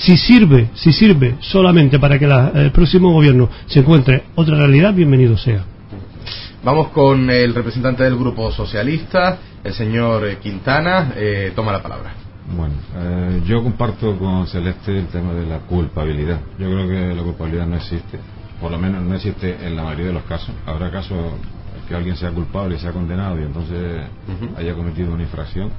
[0.00, 5.36] si sirve, si sirve solamente para que el próximo gobierno se encuentre otra realidad, bienvenido
[5.36, 5.62] sea.
[6.64, 11.12] Vamos con el representante del Grupo Socialista, el señor eh, Quintana.
[11.16, 12.12] Eh, toma la palabra.
[12.56, 16.40] Bueno, eh, yo comparto con Celeste el tema de la culpabilidad.
[16.58, 18.18] Yo creo que la culpabilidad no existe,
[18.58, 20.54] por lo menos no existe en la mayoría de los casos.
[20.64, 21.18] Habrá casos
[21.86, 24.06] que alguien sea culpable y sea condenado y entonces
[24.56, 25.70] haya cometido una infracción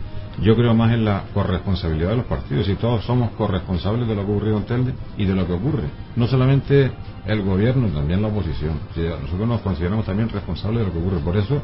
[0.41, 4.25] yo creo más en la corresponsabilidad de los partidos y todos somos corresponsables de lo
[4.25, 5.83] que ocurrió en Telde y de lo que ocurre.
[6.15, 6.91] No solamente
[7.27, 8.79] el gobierno, también la oposición.
[9.21, 11.19] nosotros nos consideramos también responsables de lo que ocurre.
[11.19, 11.61] Por eso,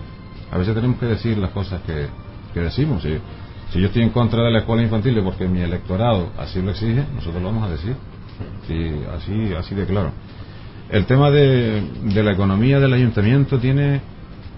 [0.51, 2.07] a veces tenemos que decir las cosas que,
[2.59, 3.03] decimos.
[3.03, 7.03] Si, yo estoy en contra de la escuela infantil porque mi electorado así lo exige,
[7.15, 7.95] nosotros lo vamos a decir.
[8.67, 10.11] Sí, así, así de claro.
[10.89, 14.01] El tema de, de la economía del ayuntamiento tiene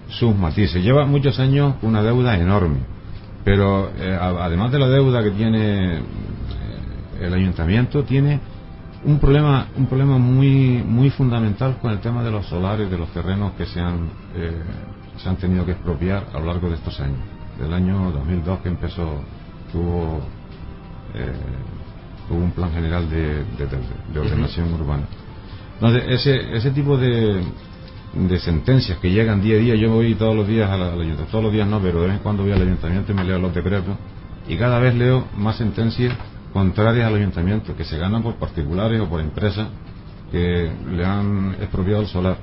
[0.08, 0.82] sus matices.
[0.82, 2.99] Lleva muchos años una deuda enorme
[3.44, 6.02] pero eh, además de la deuda que tiene eh,
[7.20, 8.40] el ayuntamiento, tiene
[9.04, 13.08] un problema, un problema muy, muy fundamental con el tema de los solares, de los
[13.10, 14.62] terrenos que se han, eh,
[15.16, 17.18] se han tenido que expropiar a lo largo de estos años.
[17.58, 19.20] Del año 2002 que empezó,
[19.70, 20.20] tuvo,
[22.30, 25.02] hubo un plan general de, de, ordenación urbana.
[25.74, 27.42] Entonces, ese, ese tipo de,
[28.12, 29.74] de sentencias que llegan día a día.
[29.76, 32.22] Yo voy todos los días al, ayuntamiento, todos los días no, pero de vez en
[32.22, 33.96] cuando voy al ayuntamiento y me leo los decretos
[34.48, 36.16] y cada vez leo más sentencias
[36.52, 39.68] contrarias al ayuntamiento que se ganan por particulares o por empresas
[40.32, 42.36] que le han expropiado el solar.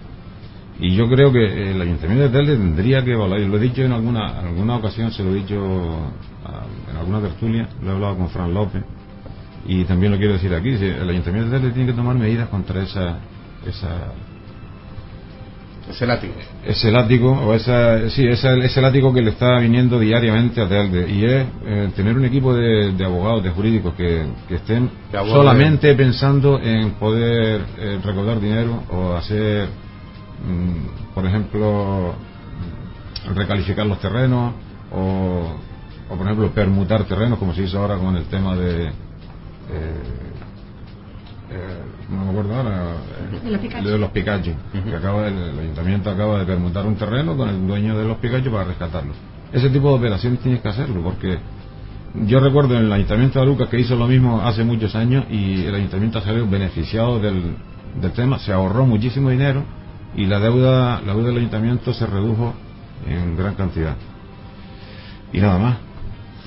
[0.80, 3.82] Y yo creo que el ayuntamiento de Telde tendría que evaluar, y lo he dicho
[3.82, 5.56] en alguna, alguna ocasión, se lo he dicho
[6.90, 8.84] en alguna tertulia, lo he hablado con Fran López,
[9.66, 12.84] y también lo quiero decir aquí, el ayuntamiento de Telde tiene que tomar medidas contra
[12.84, 13.18] esa,
[13.66, 14.14] esa
[15.90, 16.34] ese látigo.
[16.66, 21.10] Ese látigo, o esa, sí, ese, ese látigo que le está viniendo diariamente a Telde.
[21.10, 26.92] Y es eh, tener un equipo de, abogados, de jurídicos que, estén solamente pensando en
[26.92, 29.68] poder eh, recaudar dinero o hacer,
[30.46, 32.16] mm, por ejemplo,
[33.34, 34.54] recalificar los terrenos
[34.92, 35.56] o,
[36.10, 38.88] o, por ejemplo, permutar terrenos, como se hizo ahora con el tema de.
[38.88, 38.92] Eh,
[41.50, 42.96] eh, no me acuerdo ahora,
[43.44, 47.68] eh, de los Pikachu, que acaba el, ayuntamiento acaba de permutar un terreno con el
[47.68, 49.14] dueño de los Pikachu para rescatarlo.
[49.52, 51.38] Ese tipo de operaciones tienes que hacerlo, porque
[52.26, 55.66] yo recuerdo en el ayuntamiento de Aruca que hizo lo mismo hace muchos años y
[55.66, 57.56] el ayuntamiento salió beneficiado del,
[58.02, 59.64] del tema, se ahorró muchísimo dinero
[60.16, 62.54] y la deuda, la deuda del ayuntamiento se redujo
[63.06, 63.96] en gran cantidad.
[65.34, 65.87] Y nada más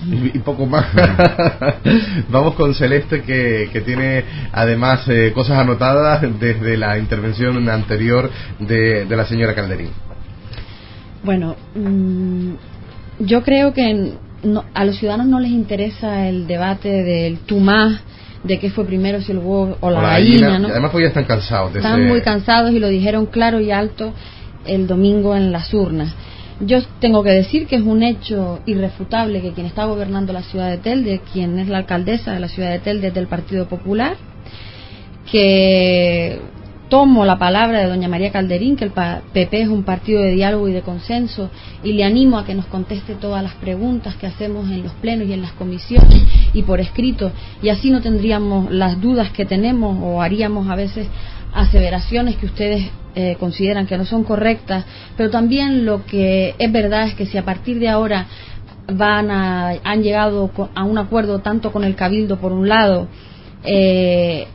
[0.06, 0.86] y, poco más.
[2.28, 9.04] Vamos con Celeste que, que tiene además eh, cosas anotadas desde la intervención anterior de,
[9.04, 9.90] de la señora Calderín.
[11.22, 12.52] Bueno, mm,
[13.20, 14.14] yo creo que
[14.74, 18.00] a los ciudadanos no les interesa el debate del tú más,
[18.42, 20.58] de qué fue primero, si el huevo o la, gallina.
[20.58, 20.68] ¿no?
[20.68, 21.76] Además, pues ya están cansados.
[21.76, 24.14] están muy cansados y lo dijeron claro y alto
[24.66, 26.14] el domingo en las urnas.
[26.60, 30.68] Yo tengo que decir que es un hecho irrefutable que quien está gobernando la ciudad
[30.68, 34.16] de Telde, quien es la alcaldesa de la ciudad de Telde es del Partido Popular,
[35.30, 36.38] que
[36.90, 40.68] tomo la palabra de doña María Calderín, que el PP es un partido de diálogo
[40.68, 41.48] y de consenso,
[41.82, 45.28] y le animo a que nos conteste todas las preguntas que hacemos en los plenos
[45.28, 47.32] y en las comisiones y por escrito,
[47.62, 51.06] y así no tendríamos las dudas que tenemos o haríamos a veces
[51.52, 54.84] aseveraciones que ustedes eh, consideran que no son correctas,
[55.16, 58.26] pero también lo que es verdad es que si a partir de ahora
[58.92, 63.08] van a, han llegado a un acuerdo tanto con el Cabildo por un lado,
[63.64, 64.46] eh,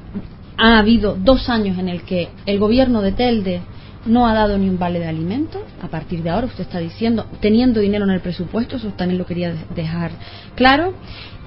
[0.57, 3.61] ha habido dos años en el que el gobierno de Telde
[4.05, 5.63] no ha dado ni un vale de alimento.
[5.81, 9.25] A partir de ahora, usted está diciendo, teniendo dinero en el presupuesto, eso también lo
[9.25, 10.11] quería dejar
[10.55, 10.93] claro.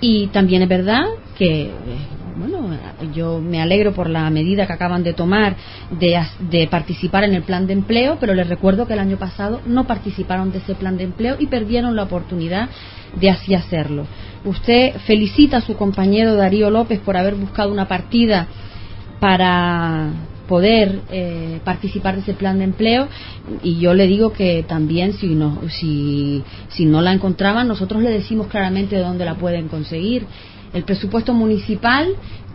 [0.00, 1.04] Y también es verdad
[1.36, 1.70] que, eh,
[2.36, 2.70] bueno,
[3.14, 5.56] yo me alegro por la medida que acaban de tomar
[5.90, 6.20] de,
[6.50, 9.86] de, participar en el plan de empleo, pero les recuerdo que el año pasado no
[9.86, 12.68] participaron de ese plan de empleo y perdieron la oportunidad
[13.20, 14.06] de así hacerlo.
[14.44, 18.46] Usted felicita a su compañero Darío López por haber buscado una partida
[19.18, 20.10] para
[20.48, 23.06] poder eh, participar de ese plan de empleo.
[23.62, 28.10] Y yo le digo que también si no si, si no la encontraban nosotros le
[28.10, 30.26] decimos claramente de dónde la pueden conseguir.
[30.72, 32.08] El presupuesto municipal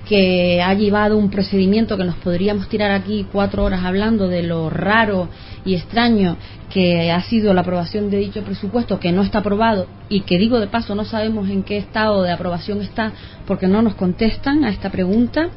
[0.07, 4.69] que ha llevado un procedimiento que nos podríamos tirar aquí cuatro horas hablando de lo
[4.69, 5.29] raro
[5.63, 6.35] y extraño
[6.69, 10.59] que ha sido la aprobación de dicho presupuesto, que no está aprobado y que digo
[10.59, 13.13] de paso no sabemos en qué estado de aprobación está
[13.47, 15.49] porque no nos contestan a esta pregunta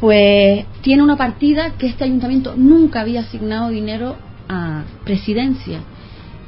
[0.00, 4.16] pues tiene una partida que este ayuntamiento nunca había asignado dinero
[4.48, 5.80] a presidencia.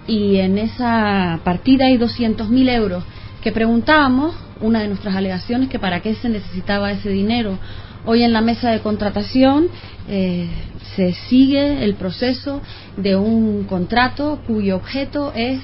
[0.06, 3.04] Y en esa partida hay 200.000 euros
[3.42, 7.58] que preguntábamos, una de nuestras alegaciones, que para qué se necesitaba ese dinero.
[8.06, 9.68] Hoy en la mesa de contratación
[10.08, 10.48] eh,
[10.96, 12.62] se sigue el proceso
[12.96, 15.60] de un contrato cuyo objeto es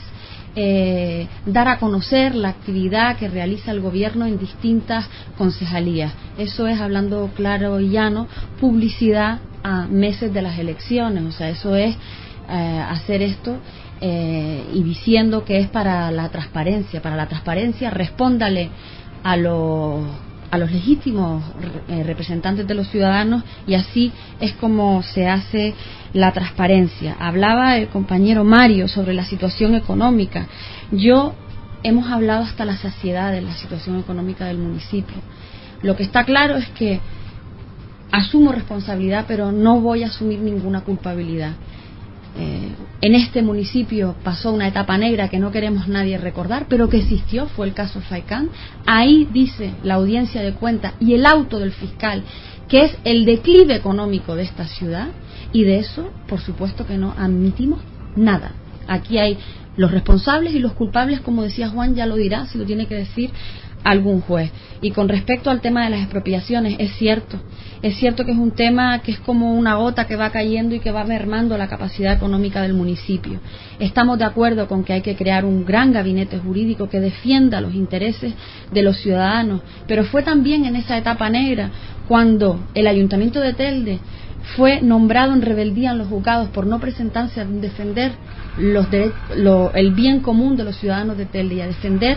[0.61, 6.13] eh, dar a conocer la actividad que realiza el gobierno en distintas concejalías.
[6.37, 8.27] Eso es, hablando claro y llano,
[8.59, 11.23] publicidad a meses de las elecciones.
[11.23, 11.97] O sea, eso es
[12.49, 13.59] eh, hacer esto
[14.01, 17.01] eh, y diciendo que es para la transparencia.
[17.01, 18.71] Para la transparencia, respóndale
[19.23, 20.01] a los
[20.51, 21.45] a los legítimos
[22.05, 25.75] representantes de los ciudadanos y así es como se hace
[26.13, 27.17] la transparencia.
[27.19, 30.47] Hablaba el compañero Mario sobre la situación económica.
[30.91, 31.35] Yo
[31.83, 35.17] hemos hablado hasta la saciedad de la situación económica del municipio.
[35.83, 37.01] Lo que está claro es que
[38.11, 41.53] asumo responsabilidad, pero no voy a asumir ninguna culpabilidad.
[42.37, 46.99] Eh, en este municipio pasó una etapa negra que no queremos nadie recordar, pero que
[46.99, 48.51] existió, fue el caso Faicán.
[48.87, 52.25] Ahí dice la audiencia de cuenta y el auto del fiscal
[52.69, 55.09] que es el declive económico de esta ciudad
[55.53, 57.81] y de eso, por supuesto que no admitimos
[58.15, 58.53] nada.
[58.87, 59.39] Aquí hay
[59.77, 62.97] los responsables y los culpables, como decía Juan, ya lo dirá, si lo tiene que
[62.97, 63.31] decir
[63.89, 64.51] algún juez.
[64.81, 67.41] Y con respecto al tema de las expropiaciones, es cierto,
[67.83, 70.81] es cierto que es un tema que es como una gota que va cayendo y
[70.81, 73.41] que va mermando la capacidad económica del municipio.
[73.79, 77.75] Estamos de acuerdo con que hay que crear un gran gabinete jurídico que defienda los
[77.75, 78.35] intereses
[78.71, 81.71] de los ciudadanos, pero fue también en esa etapa negra
[82.07, 83.99] cuando el ayuntamiento de
[84.57, 88.13] fue nombrado en rebeldía en los juzgados por no presentarse a defender
[88.59, 88.87] los
[89.75, 92.17] el bien común de los ciudadanos de Telde y a defender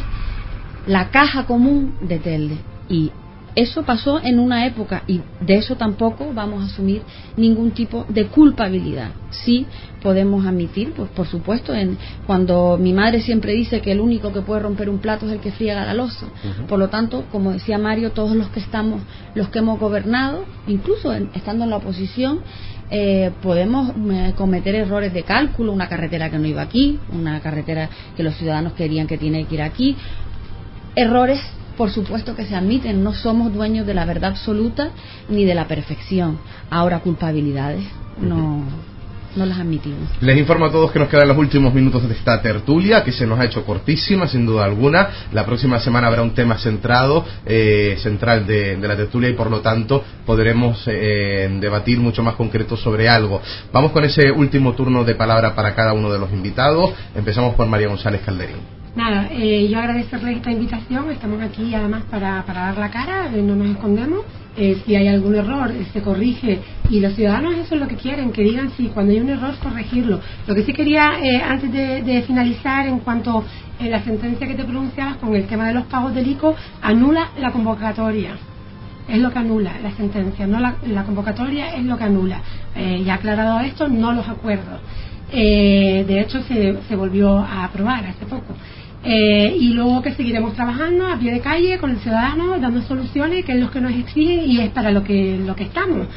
[0.87, 2.57] la caja común de Telde.
[2.89, 3.11] Y
[3.55, 7.01] eso pasó en una época y de eso tampoco vamos a asumir
[7.35, 9.11] ningún tipo de culpabilidad.
[9.29, 9.65] Sí
[10.01, 14.41] podemos admitir, pues por supuesto, en, cuando mi madre siempre dice que el único que
[14.41, 16.27] puede romper un plato es el que friega la losa.
[16.67, 19.01] Por lo tanto, como decía Mario, todos los que estamos,
[19.35, 22.39] los que hemos gobernado, incluso estando en la oposición,
[22.89, 27.89] eh, podemos eh, cometer errores de cálculo, una carretera que no iba aquí, una carretera
[28.17, 29.95] que los ciudadanos querían que tiene que ir aquí,
[30.95, 31.41] errores
[31.77, 34.91] por supuesto que se admiten, no somos dueños de la verdad absoluta
[35.29, 36.37] ni de la perfección.
[36.69, 37.83] Ahora culpabilidades
[38.19, 38.65] no,
[39.35, 40.09] no las admitimos.
[40.19, 43.25] Les informo a todos que nos quedan los últimos minutos de esta tertulia, que se
[43.25, 45.09] nos ha hecho cortísima, sin duda alguna.
[45.31, 49.61] La próxima semana habrá un tema centrado, eh, central de, la tertulia y por lo
[49.61, 53.41] tanto podremos eh, debatir mucho más concreto sobre algo.
[53.71, 56.91] Vamos con ese último turno de palabra para cada uno de los invitados.
[57.15, 58.80] Empezamos por María González Calderín.
[58.95, 63.41] Nada, eh, yo agradecerle esta invitación, estamos aquí además para, para dar la cara, eh,
[63.41, 64.25] no nos escondemos,
[64.57, 68.33] eh, si hay algún error se corrige y los ciudadanos eso es lo que quieren,
[68.33, 70.19] que digan si cuando hay un error corregirlo.
[70.45, 73.45] Lo que sí quería, eh, antes de, finalizar, en cuanto
[73.79, 77.29] a la sentencia que te pronunciabas con el tema de los pagos del ICO, anula
[77.39, 78.35] la convocatoria.
[79.07, 82.41] Es lo que anula la sentencia, no la, convocatoria es lo que anula.
[82.75, 84.81] Eh, ya aclarado esto, no los acuerdos.
[85.31, 88.53] Eh, de hecho, se, se volvió a aprobar hace poco.
[89.03, 93.43] Eh, y luego que seguiremos trabajando a pie de calle con el ciudadano, dando soluciones,
[93.45, 96.07] que es lo que nos exigen y es para lo que, lo que estamos.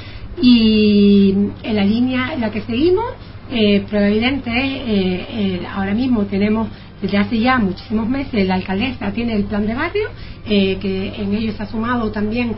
[0.41, 3.05] Y en la línea en la que seguimos,
[3.51, 6.67] eh, prueba evidente eh, eh, ahora mismo tenemos
[7.03, 10.09] desde hace ya muchísimos meses la alcaldesa tiene el plan de barrio,
[10.47, 12.55] que en ello se ha sumado también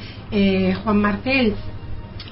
[0.85, 1.55] Juan Martel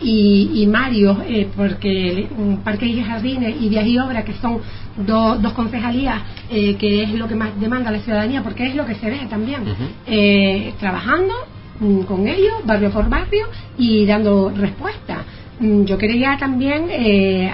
[0.01, 4.61] y, Mario, eh, porque un Parque y Jardines y Vías y Obras, que son
[4.97, 8.95] dos concejalías, eh, que es lo que más demanda la ciudadanía, porque es lo que
[8.95, 9.62] se ve también,
[10.07, 11.34] eh, trabajando
[11.80, 13.47] mm, con ellos, barrio por barrio,
[13.78, 15.24] y dando respuesta.
[15.61, 16.88] Mm, yo quería también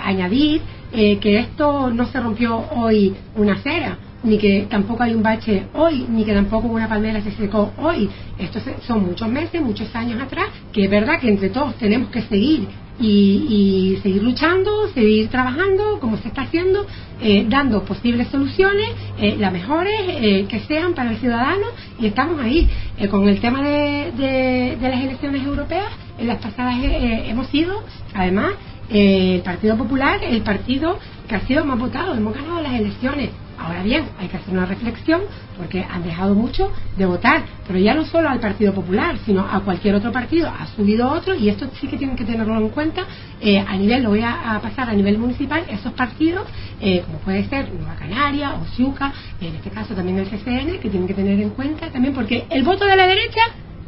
[0.03, 0.63] añadir
[0.93, 6.07] que esto no se rompió hoy una acera ni que tampoco hay un bache hoy,
[6.09, 8.09] ni que tampoco una palmera se secó hoy.
[8.39, 12.23] Estos son muchos meses, muchos años atrás, que es verdad que entre todos tenemos que
[12.23, 12.69] seguir
[13.01, 16.87] y, seguir luchando, seguir trabajando como se está haciendo,
[17.23, 21.67] eh, dando posibles soluciones, eh, las mejores eh, que sean para el ciudadano
[21.99, 22.69] y estamos ahí.
[23.11, 27.83] con el tema de, de, de, las elecciones europeas, en las pasadas hemos sido,
[28.15, 28.53] además,
[28.91, 30.99] el Partido Popular, el partido
[31.29, 33.31] que ha sido más votado, hemos ganado las elecciones
[33.61, 35.21] Ahora bien, hay que hacer una reflexión
[35.59, 39.61] porque han dejado mucho de votar, pero ya no solo al Partido Popular, sino a
[39.61, 40.49] cualquier otro partido.
[40.49, 43.05] Ha subido otro y esto sí que tienen que tenerlo en cuenta
[43.41, 46.47] eh, a nivel, lo voy a, pasar a nivel municipal, esos partidos,
[46.81, 50.89] eh, como puede ser Nueva Canaria o Ciuca, en este caso también el CCN, que
[50.89, 53.43] tienen que tener en cuenta también porque el voto de la derecha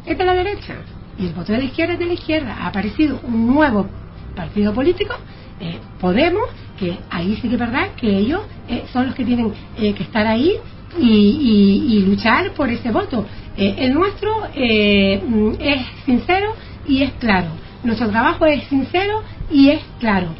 [0.05, 0.75] es de la derecha
[1.17, 2.57] y el voto de la izquierda es de la izquierda.
[2.59, 3.87] Ha aparecido un nuevo
[4.35, 5.15] partido político,
[5.59, 6.49] eh, Podemos,
[7.09, 10.25] ahí sí que es verdad que ellos eh, son los que tienen eh, que estar
[10.25, 10.53] ahí
[10.99, 13.25] y, luchar por ese voto.
[13.57, 16.53] Eh, el nuestro es sincero
[16.87, 17.49] y es claro.
[17.83, 20.35] Nuestro trabajo es sincero y es claro.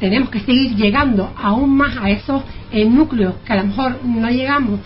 [0.00, 2.42] tenemos que seguir llegando aún más a esos
[2.72, 4.80] núcleos que a lo mejor no llegamos,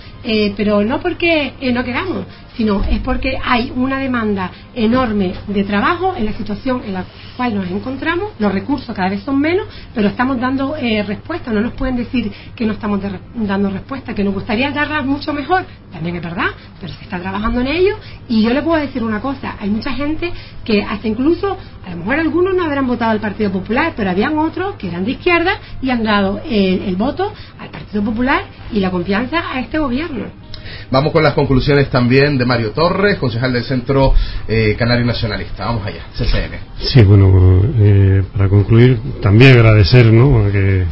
[0.56, 2.24] pero no porque no queramos,
[2.56, 7.04] sino es porque hay una demanda enorme de trabajo en la situación en la
[7.36, 11.60] cual nos encontramos, los recursos cada vez son menos, pero estamos dando eh, respuesta, no
[11.60, 13.00] nos pueden decir que no estamos
[13.34, 16.48] dando respuesta, que nos gustaría darlas mucho mejor, también es verdad,
[16.80, 17.96] pero se está trabajando en ello.
[18.28, 20.32] Y yo le puedo decir una cosa, hay mucha gente
[20.64, 24.38] que hasta incluso, a lo mejor algunos no habrán votado al Partido Popular, pero habían
[24.38, 28.42] otros que eran de izquierda y han dado el voto al Partido Popular
[28.72, 30.41] y la confianza a este gobierno.
[30.90, 34.14] Vamos con las conclusiones también de Mario Torres, concejal del Centro
[34.48, 35.66] eh, Canario Nacionalista.
[35.66, 36.58] Vamos allá, CCN.
[36.78, 40.50] Sí, bueno, eh, para concluir, también agradecer ¿no?
[40.50, 40.84] que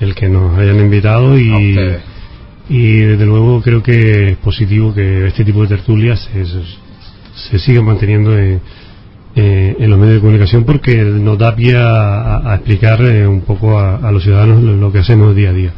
[0.00, 1.78] el que nos hayan invitado y,
[2.68, 6.44] y desde luego creo que es positivo que este tipo de tertulias se,
[7.50, 8.60] se sigan manteniendo en,
[9.36, 13.96] eh, en los medios de comunicación porque nos da pie a, explicar un poco a,
[13.96, 15.72] a, los ciudadanos lo, que hacemos día a día.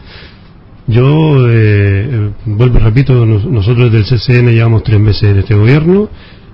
[0.87, 6.09] Yo, eh, vuelvo, repito, nosotros del CCN llevamos tres meses en este gobierno,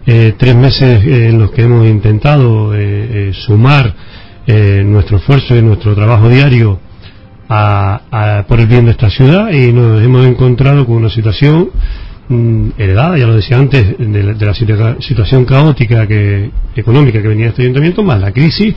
[0.06, 3.94] eh, tres meses en los que hemos intentado eh, sumar
[4.84, 6.80] nuestro esfuerzo y nuestro trabajo diario
[7.50, 11.68] a, por el bien de esta ciudad y nos hemos encontrado con una situación
[12.30, 17.60] mm, heredada, ya lo decía antes, de, la situación caótica que, económica que venía este
[17.60, 18.74] ayuntamiento, más la crisis,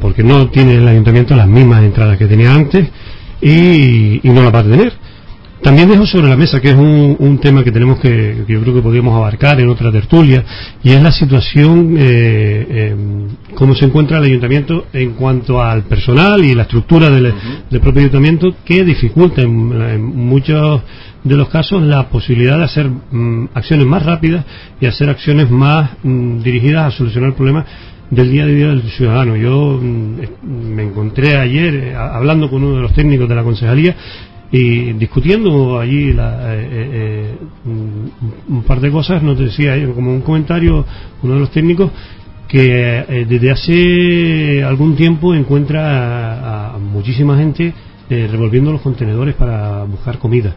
[0.00, 2.88] porque no tiene el ayuntamiento las mismas entradas que tenía antes
[3.42, 4.92] y, no la va a tener.
[5.62, 8.82] También dejo sobre la mesa, que es un, tema que tenemos que, yo creo que
[8.82, 10.44] podríamos abarcar en otra tertulia,
[10.82, 16.44] y es la situación, eh, em, cómo se encuentra el ayuntamiento en cuanto al personal
[16.44, 17.32] y la estructura del,
[17.80, 20.82] propio ayuntamiento, que dificulta en, muchos
[21.22, 24.44] de los casos la posibilidad de hacer mm, acciones más rápidas
[24.80, 27.66] y hacer acciones más mm, dirigidas a solucionar problemas
[28.12, 29.36] del día a día del ciudadano.
[29.36, 33.96] Yo mm, me encontré ayer eh, hablando con uno de los técnicos de la concejalía
[34.50, 37.34] y discutiendo allí eh, eh,
[37.64, 40.84] un par de cosas, nos decía como un comentario
[41.22, 41.90] uno de los técnicos
[42.46, 47.72] que desde hace algún tiempo encuentra a, muchísima gente
[48.10, 50.54] revolviendo los contenedores para buscar comida.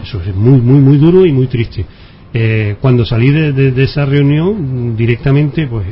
[0.00, 1.84] Eso es muy, muy, muy duro y muy triste.
[2.36, 5.86] Eh, cuando salí de, esa reunión, directamente, pues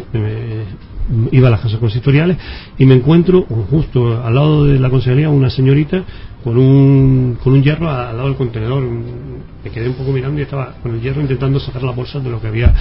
[1.30, 2.36] iba a las casas consistoriales
[2.78, 6.04] y me encuentro justo al lado de la consejería una señorita
[6.42, 8.82] con un, con un hierro al lado del contenedor.
[8.82, 12.30] Me quedé un poco mirando y estaba con el hierro intentando sacar la bolsa de
[12.30, 12.74] lo que había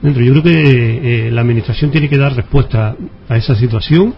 [0.00, 0.22] dentro.
[0.22, 2.96] Yo creo que eh, la administración tiene que dar respuesta
[3.28, 4.14] a esa situación.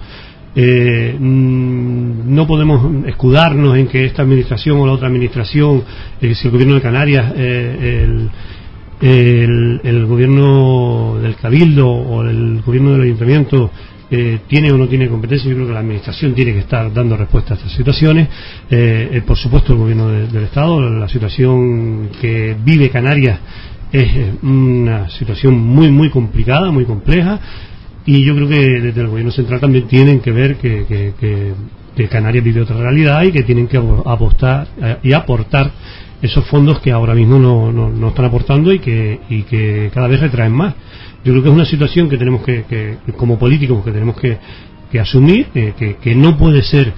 [0.54, 5.82] Eh, mm, no podemos escudarnos en que esta administración o la otra administración,
[6.20, 8.28] eh, si el gobierno de Canarias, el,
[9.00, 13.70] el, gobierno del Cabildo o el gobierno del Ayuntamiento
[14.10, 17.16] eh, tiene o no tiene competencia, yo creo que la Administración tiene que estar dando
[17.16, 18.28] respuesta a estas situaciones.
[18.68, 23.38] Eh, eh, por supuesto, el Gobierno del Estado, la situación que vive Canarias
[23.92, 27.38] es una situación muy, muy complicada, muy compleja,
[28.04, 31.54] y yo creo que desde el Gobierno Central también tienen que ver que, que,
[31.96, 34.68] que Canarias vive otra realidad y que tienen que apostar
[35.02, 35.70] y aportar
[36.22, 40.20] esos fondos que ahora mismo no, no, están aportando y que, y que cada vez
[40.20, 40.74] retraen más.
[41.24, 44.38] Yo creo que es una situación que tenemos que, que como políticos, que tenemos que,
[44.90, 46.92] que asumir, que, que, no puede ser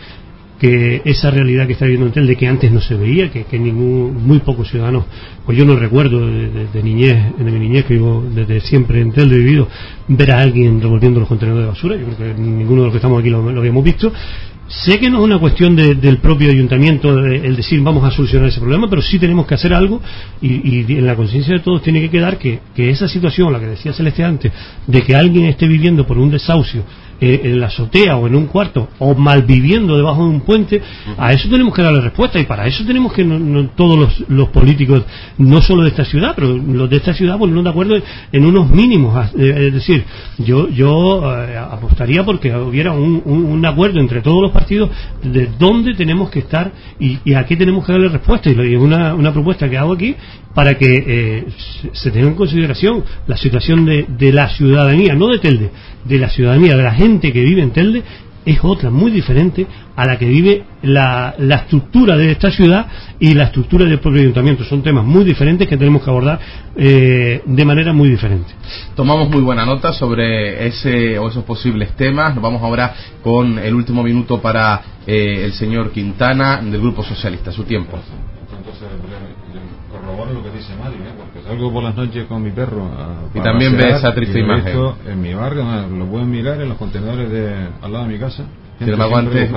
[0.59, 3.59] que esa realidad que está viviendo en de que antes no se veía, que, que
[3.59, 5.05] ningún, muy pocos ciudadanos,
[5.45, 9.33] pues yo no recuerdo de, niñez, de mi niñez que vivo desde siempre en Tel
[9.33, 9.69] he vivido,
[10.07, 12.99] ver a alguien revolviendo los contenedores de basura, yo creo que ninguno de los que
[12.99, 14.13] estamos aquí lo, lo habíamos visto,
[14.69, 18.61] Sé que no es una cuestión del propio ayuntamiento el decir vamos a solucionar ese
[18.61, 20.01] problema, pero sí tenemos que hacer algo
[20.41, 23.67] y, en la conciencia de todos tiene que quedar que, que, esa situación, la que
[23.67, 24.53] decía Celeste antes,
[24.87, 26.85] de que alguien esté viviendo por un desahucio
[27.25, 30.83] eh, en la azotea o en un cuarto o malviviendo debajo de un puente,
[31.17, 33.25] a eso tenemos que darle respuesta y para eso tenemos que
[33.77, 35.05] todos los, políticos,
[35.39, 37.95] no solo de esta ciudad, pero los de esta ciudad ponernos de acuerdo
[38.33, 39.31] en unos mínimos.
[39.39, 40.05] Eh, es decir,
[40.39, 44.91] yo, yo eh, apostaría porque hubiera un, acuerdo entre todos los partidos
[45.23, 48.51] de dónde tenemos que estar y, a qué tenemos que darle respuesta.
[48.51, 50.17] Y es una, una propuesta que hago aquí
[50.53, 51.47] para que
[51.93, 55.71] se tenga en consideración la situación de, de la ciudadanía, no de Telde,
[56.05, 58.03] de la ciudadanía, de la gente que vive en Telde,
[58.45, 62.87] es otra, muy diferente a la que vive la, la, estructura de esta ciudad
[63.21, 64.65] y la estructura del propio ayuntamiento.
[64.65, 66.41] Son temas muy diferentes que tenemos que abordar
[66.75, 68.53] eh, de manera muy diferente.
[68.97, 72.35] Tomamos muy buena nota sobre ese o esos posibles temas.
[72.35, 77.53] Nos vamos ahora con el último minuto para eh, el señor Quintana del Grupo Socialista.
[77.53, 77.99] Su tiempo.
[78.59, 78.89] Entonces,
[80.23, 81.13] corroboro lo que dice Mari, ¿eh?
[81.17, 82.91] porque salgo por las noches con mi perro.
[83.35, 84.77] y también ve esa triste imagen.
[85.07, 88.45] En mi barrio, lo pueden mirar en los contenedores de al lado de mi casa.
[88.79, 89.51] Sin embargo, antes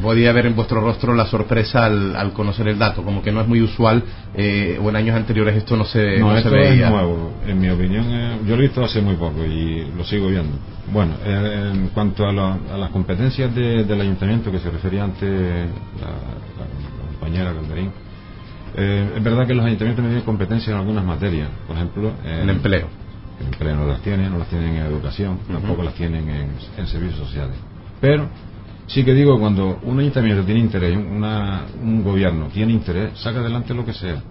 [0.00, 3.48] podía ver en vuestro rostro la sorpresa al, conocer el dato, como que no es
[3.48, 4.02] muy usual,
[4.34, 6.86] eh, o en años anteriores esto no se, no, esto veía.
[6.86, 10.04] Es nuevo, en mi opinión, eh, yo lo he visto hace muy poco y lo
[10.04, 10.56] sigo viendo.
[10.92, 17.10] Bueno, eh, en cuanto a, las competencias del ayuntamiento que se refería antes la, la
[17.10, 17.90] compañera Calderín,
[18.76, 22.40] eh, es verdad que los ayuntamientos no tienen competencia en algunas materias, por ejemplo, en
[22.40, 22.88] el empleo.
[23.40, 27.18] El empleo no las tienen, no las tienen en educación, tampoco las tienen en, servicios
[27.18, 27.56] sociales.
[28.00, 28.28] Pero
[28.86, 33.72] sí que digo, cuando un ayuntamiento tiene interés, una, un gobierno tiene interés, saca adelante
[33.74, 34.22] lo que sea.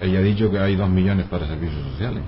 [0.00, 2.22] ella ha dicho que hay dos millones para servicios sociales.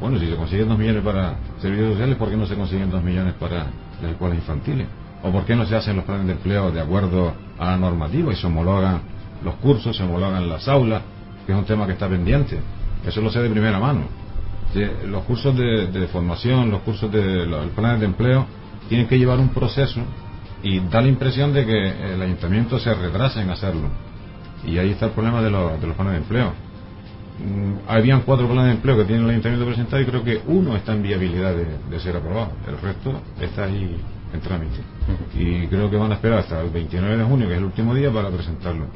[0.00, 3.02] Bueno, si se consiguen dos millones para servicios sociales, ¿por qué no se consiguen dos
[3.04, 3.66] millones para
[4.02, 4.88] las escuelas infantiles?
[5.22, 8.32] ¿O por qué no se hacen los planes de empleo de acuerdo a la normativa
[8.32, 9.00] y se homologan
[9.44, 11.02] los cursos, se homologan las aulas,
[11.46, 12.58] que es un tema que está pendiente.
[13.04, 14.02] Eso lo sé de primera mano.
[15.06, 18.46] Los cursos de, formación, los cursos de los planes de empleo,
[18.88, 20.00] tienen que llevar un proceso
[20.62, 23.88] y da la impresión de que el ayuntamiento se retrasa en hacerlo.
[24.66, 26.52] Y ahí está el problema de, los, de los planes de empleo.
[27.40, 30.76] Mm, habían cuatro planes de empleo que tiene el ayuntamiento presentado y creo que uno
[30.76, 32.52] está en viabilidad de, ser aprobado.
[32.68, 33.96] El resto está ahí
[34.32, 34.80] en trámite.
[35.34, 37.94] Y creo que van a esperar hasta el 29 de junio, que es el último
[37.94, 38.86] día, para presentarlo.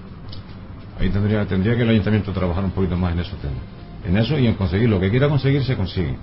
[1.01, 3.59] Ahí tendría, tendría que el ayuntamiento trabajar un poquito más en esos temas.
[4.07, 6.17] En eso y en conseguir lo que quiera conseguir, se consigue.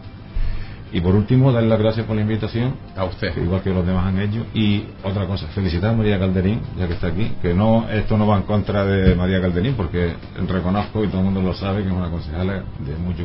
[0.93, 2.75] Y por último, darle las gracias por la invitación.
[2.97, 3.35] A usted.
[3.37, 4.45] Igual que los demás han hecho.
[4.53, 7.31] Y otra cosa, felicitar a María Calderín, ya que está aquí.
[7.41, 10.13] Que no, esto no va en contra de María Calderín, porque
[10.47, 13.23] reconozco y todo el mundo lo sabe que es una concejala de mucho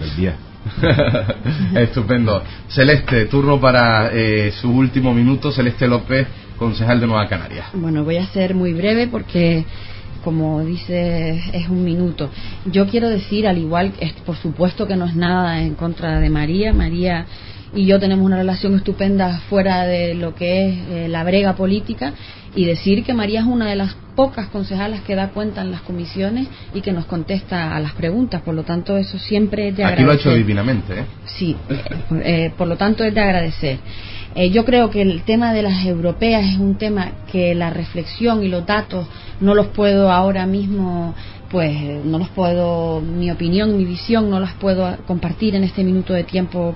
[0.00, 0.36] del día.
[1.74, 2.42] Estupendo.
[2.68, 5.52] Celeste, turno para eh, su último minuto.
[5.52, 6.26] Celeste López,
[6.56, 7.66] concejal de Nueva Canarias.
[7.74, 9.66] Bueno, voy a ser muy breve porque
[10.24, 12.30] como dice, es un minuto.
[12.64, 13.92] Yo quiero decir, al igual,
[14.24, 16.72] por supuesto que no es nada en contra de María.
[16.72, 17.26] María
[17.74, 22.14] y yo tenemos una relación estupenda fuera de lo que es eh, la brega política
[22.54, 25.80] y decir que María es una de las pocas concejalas que da cuenta en las
[25.80, 29.84] comisiones y que nos contesta a las preguntas, por lo tanto eso siempre es de
[29.84, 30.08] agradecer.
[30.08, 31.04] Aquí lo ha hecho divinamente, ¿eh?
[31.24, 31.56] Sí,
[32.22, 33.78] eh, por lo tanto es de agradecer.
[34.34, 38.42] Eh, yo creo que el tema de las europeas es un tema que la reflexión
[38.42, 39.06] y los datos
[39.40, 41.14] no los puedo ahora mismo
[41.50, 46.12] pues no los puedo, mi opinión, mi visión, no las puedo compartir en este minuto
[46.12, 46.74] de tiempo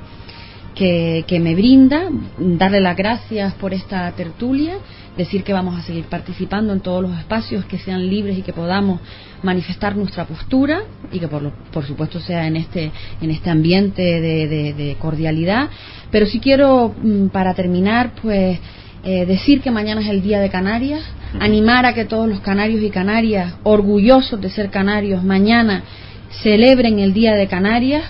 [0.76, 2.04] que, que, me brinda,
[2.38, 4.74] darle las gracias por esta tertulia,
[5.18, 8.52] decir que vamos a seguir participando en todos los espacios que sean libres y que
[8.52, 9.00] podamos
[9.42, 14.46] manifestar nuestra postura y que por, por supuesto sea en este, en este ambiente de,
[14.46, 15.68] de, de cordialidad.
[16.12, 18.58] Pero sí quiero, mm, para terminar, pues
[19.04, 21.02] eh, decir que mañana es el Día de Canarias,
[21.40, 25.82] animar a que todos los canarios y canarias, orgullosos de ser canarios, mañana
[26.42, 28.04] celebren el Día de Canarias,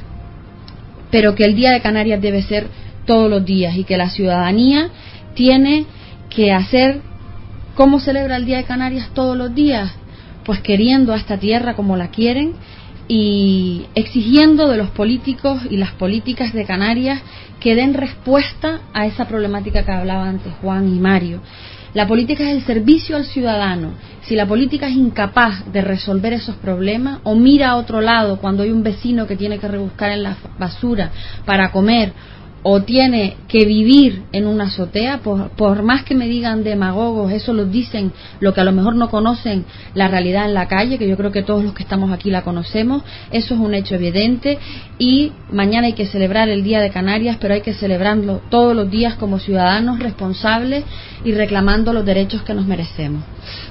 [1.10, 2.68] pero que el Día de Canarias debe ser
[3.06, 4.90] todos los días y que la ciudadanía
[5.34, 5.86] tiene
[6.28, 7.00] que hacer
[7.74, 9.92] cómo celebra el Día de Canarias todos los días,
[10.44, 12.54] pues queriendo a esta tierra como la quieren
[13.06, 17.22] y exigiendo de los políticos y las políticas de Canarias
[17.60, 21.40] que den respuesta a esa problemática que hablaba antes Juan y Mario.
[21.94, 23.92] La política es el servicio al ciudadano.
[24.22, 28.62] Si la política es incapaz de resolver esos problemas o mira a otro lado cuando
[28.62, 31.10] hay un vecino que tiene que rebuscar en la basura
[31.46, 32.12] para comer
[32.62, 37.52] o tiene que vivir en una azotea, por, por, más que me digan demagogos, eso
[37.52, 41.08] lo dicen lo que a lo mejor no conocen la realidad en la calle, que
[41.08, 44.58] yo creo que todos los que estamos aquí la conocemos, eso es un hecho evidente
[44.98, 48.90] y mañana hay que celebrar el Día de Canarias, pero hay que celebrarlo todos los
[48.90, 50.84] días como ciudadanos responsables
[51.24, 53.22] y reclamando los derechos que nos merecemos.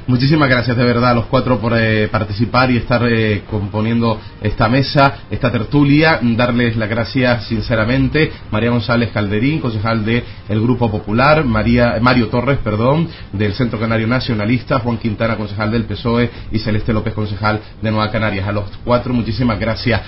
[0.08, 4.68] Muchísimas gracias de verdad a los cuatro por eh, participar y estar eh, componiendo esta
[4.68, 6.20] mesa, esta tertulia.
[6.22, 8.32] Darles las gracias sinceramente.
[8.52, 14.08] María González Calderín, concejal del el Grupo Popular, María, Mario Torres, perdón, del Centro Canario
[14.08, 18.48] Nacionalista, Juan Quintana, concejal del PSOE y Celeste López, concejal de Nueva Canarias.
[18.48, 20.02] A los cuatro, muchísimas gracias.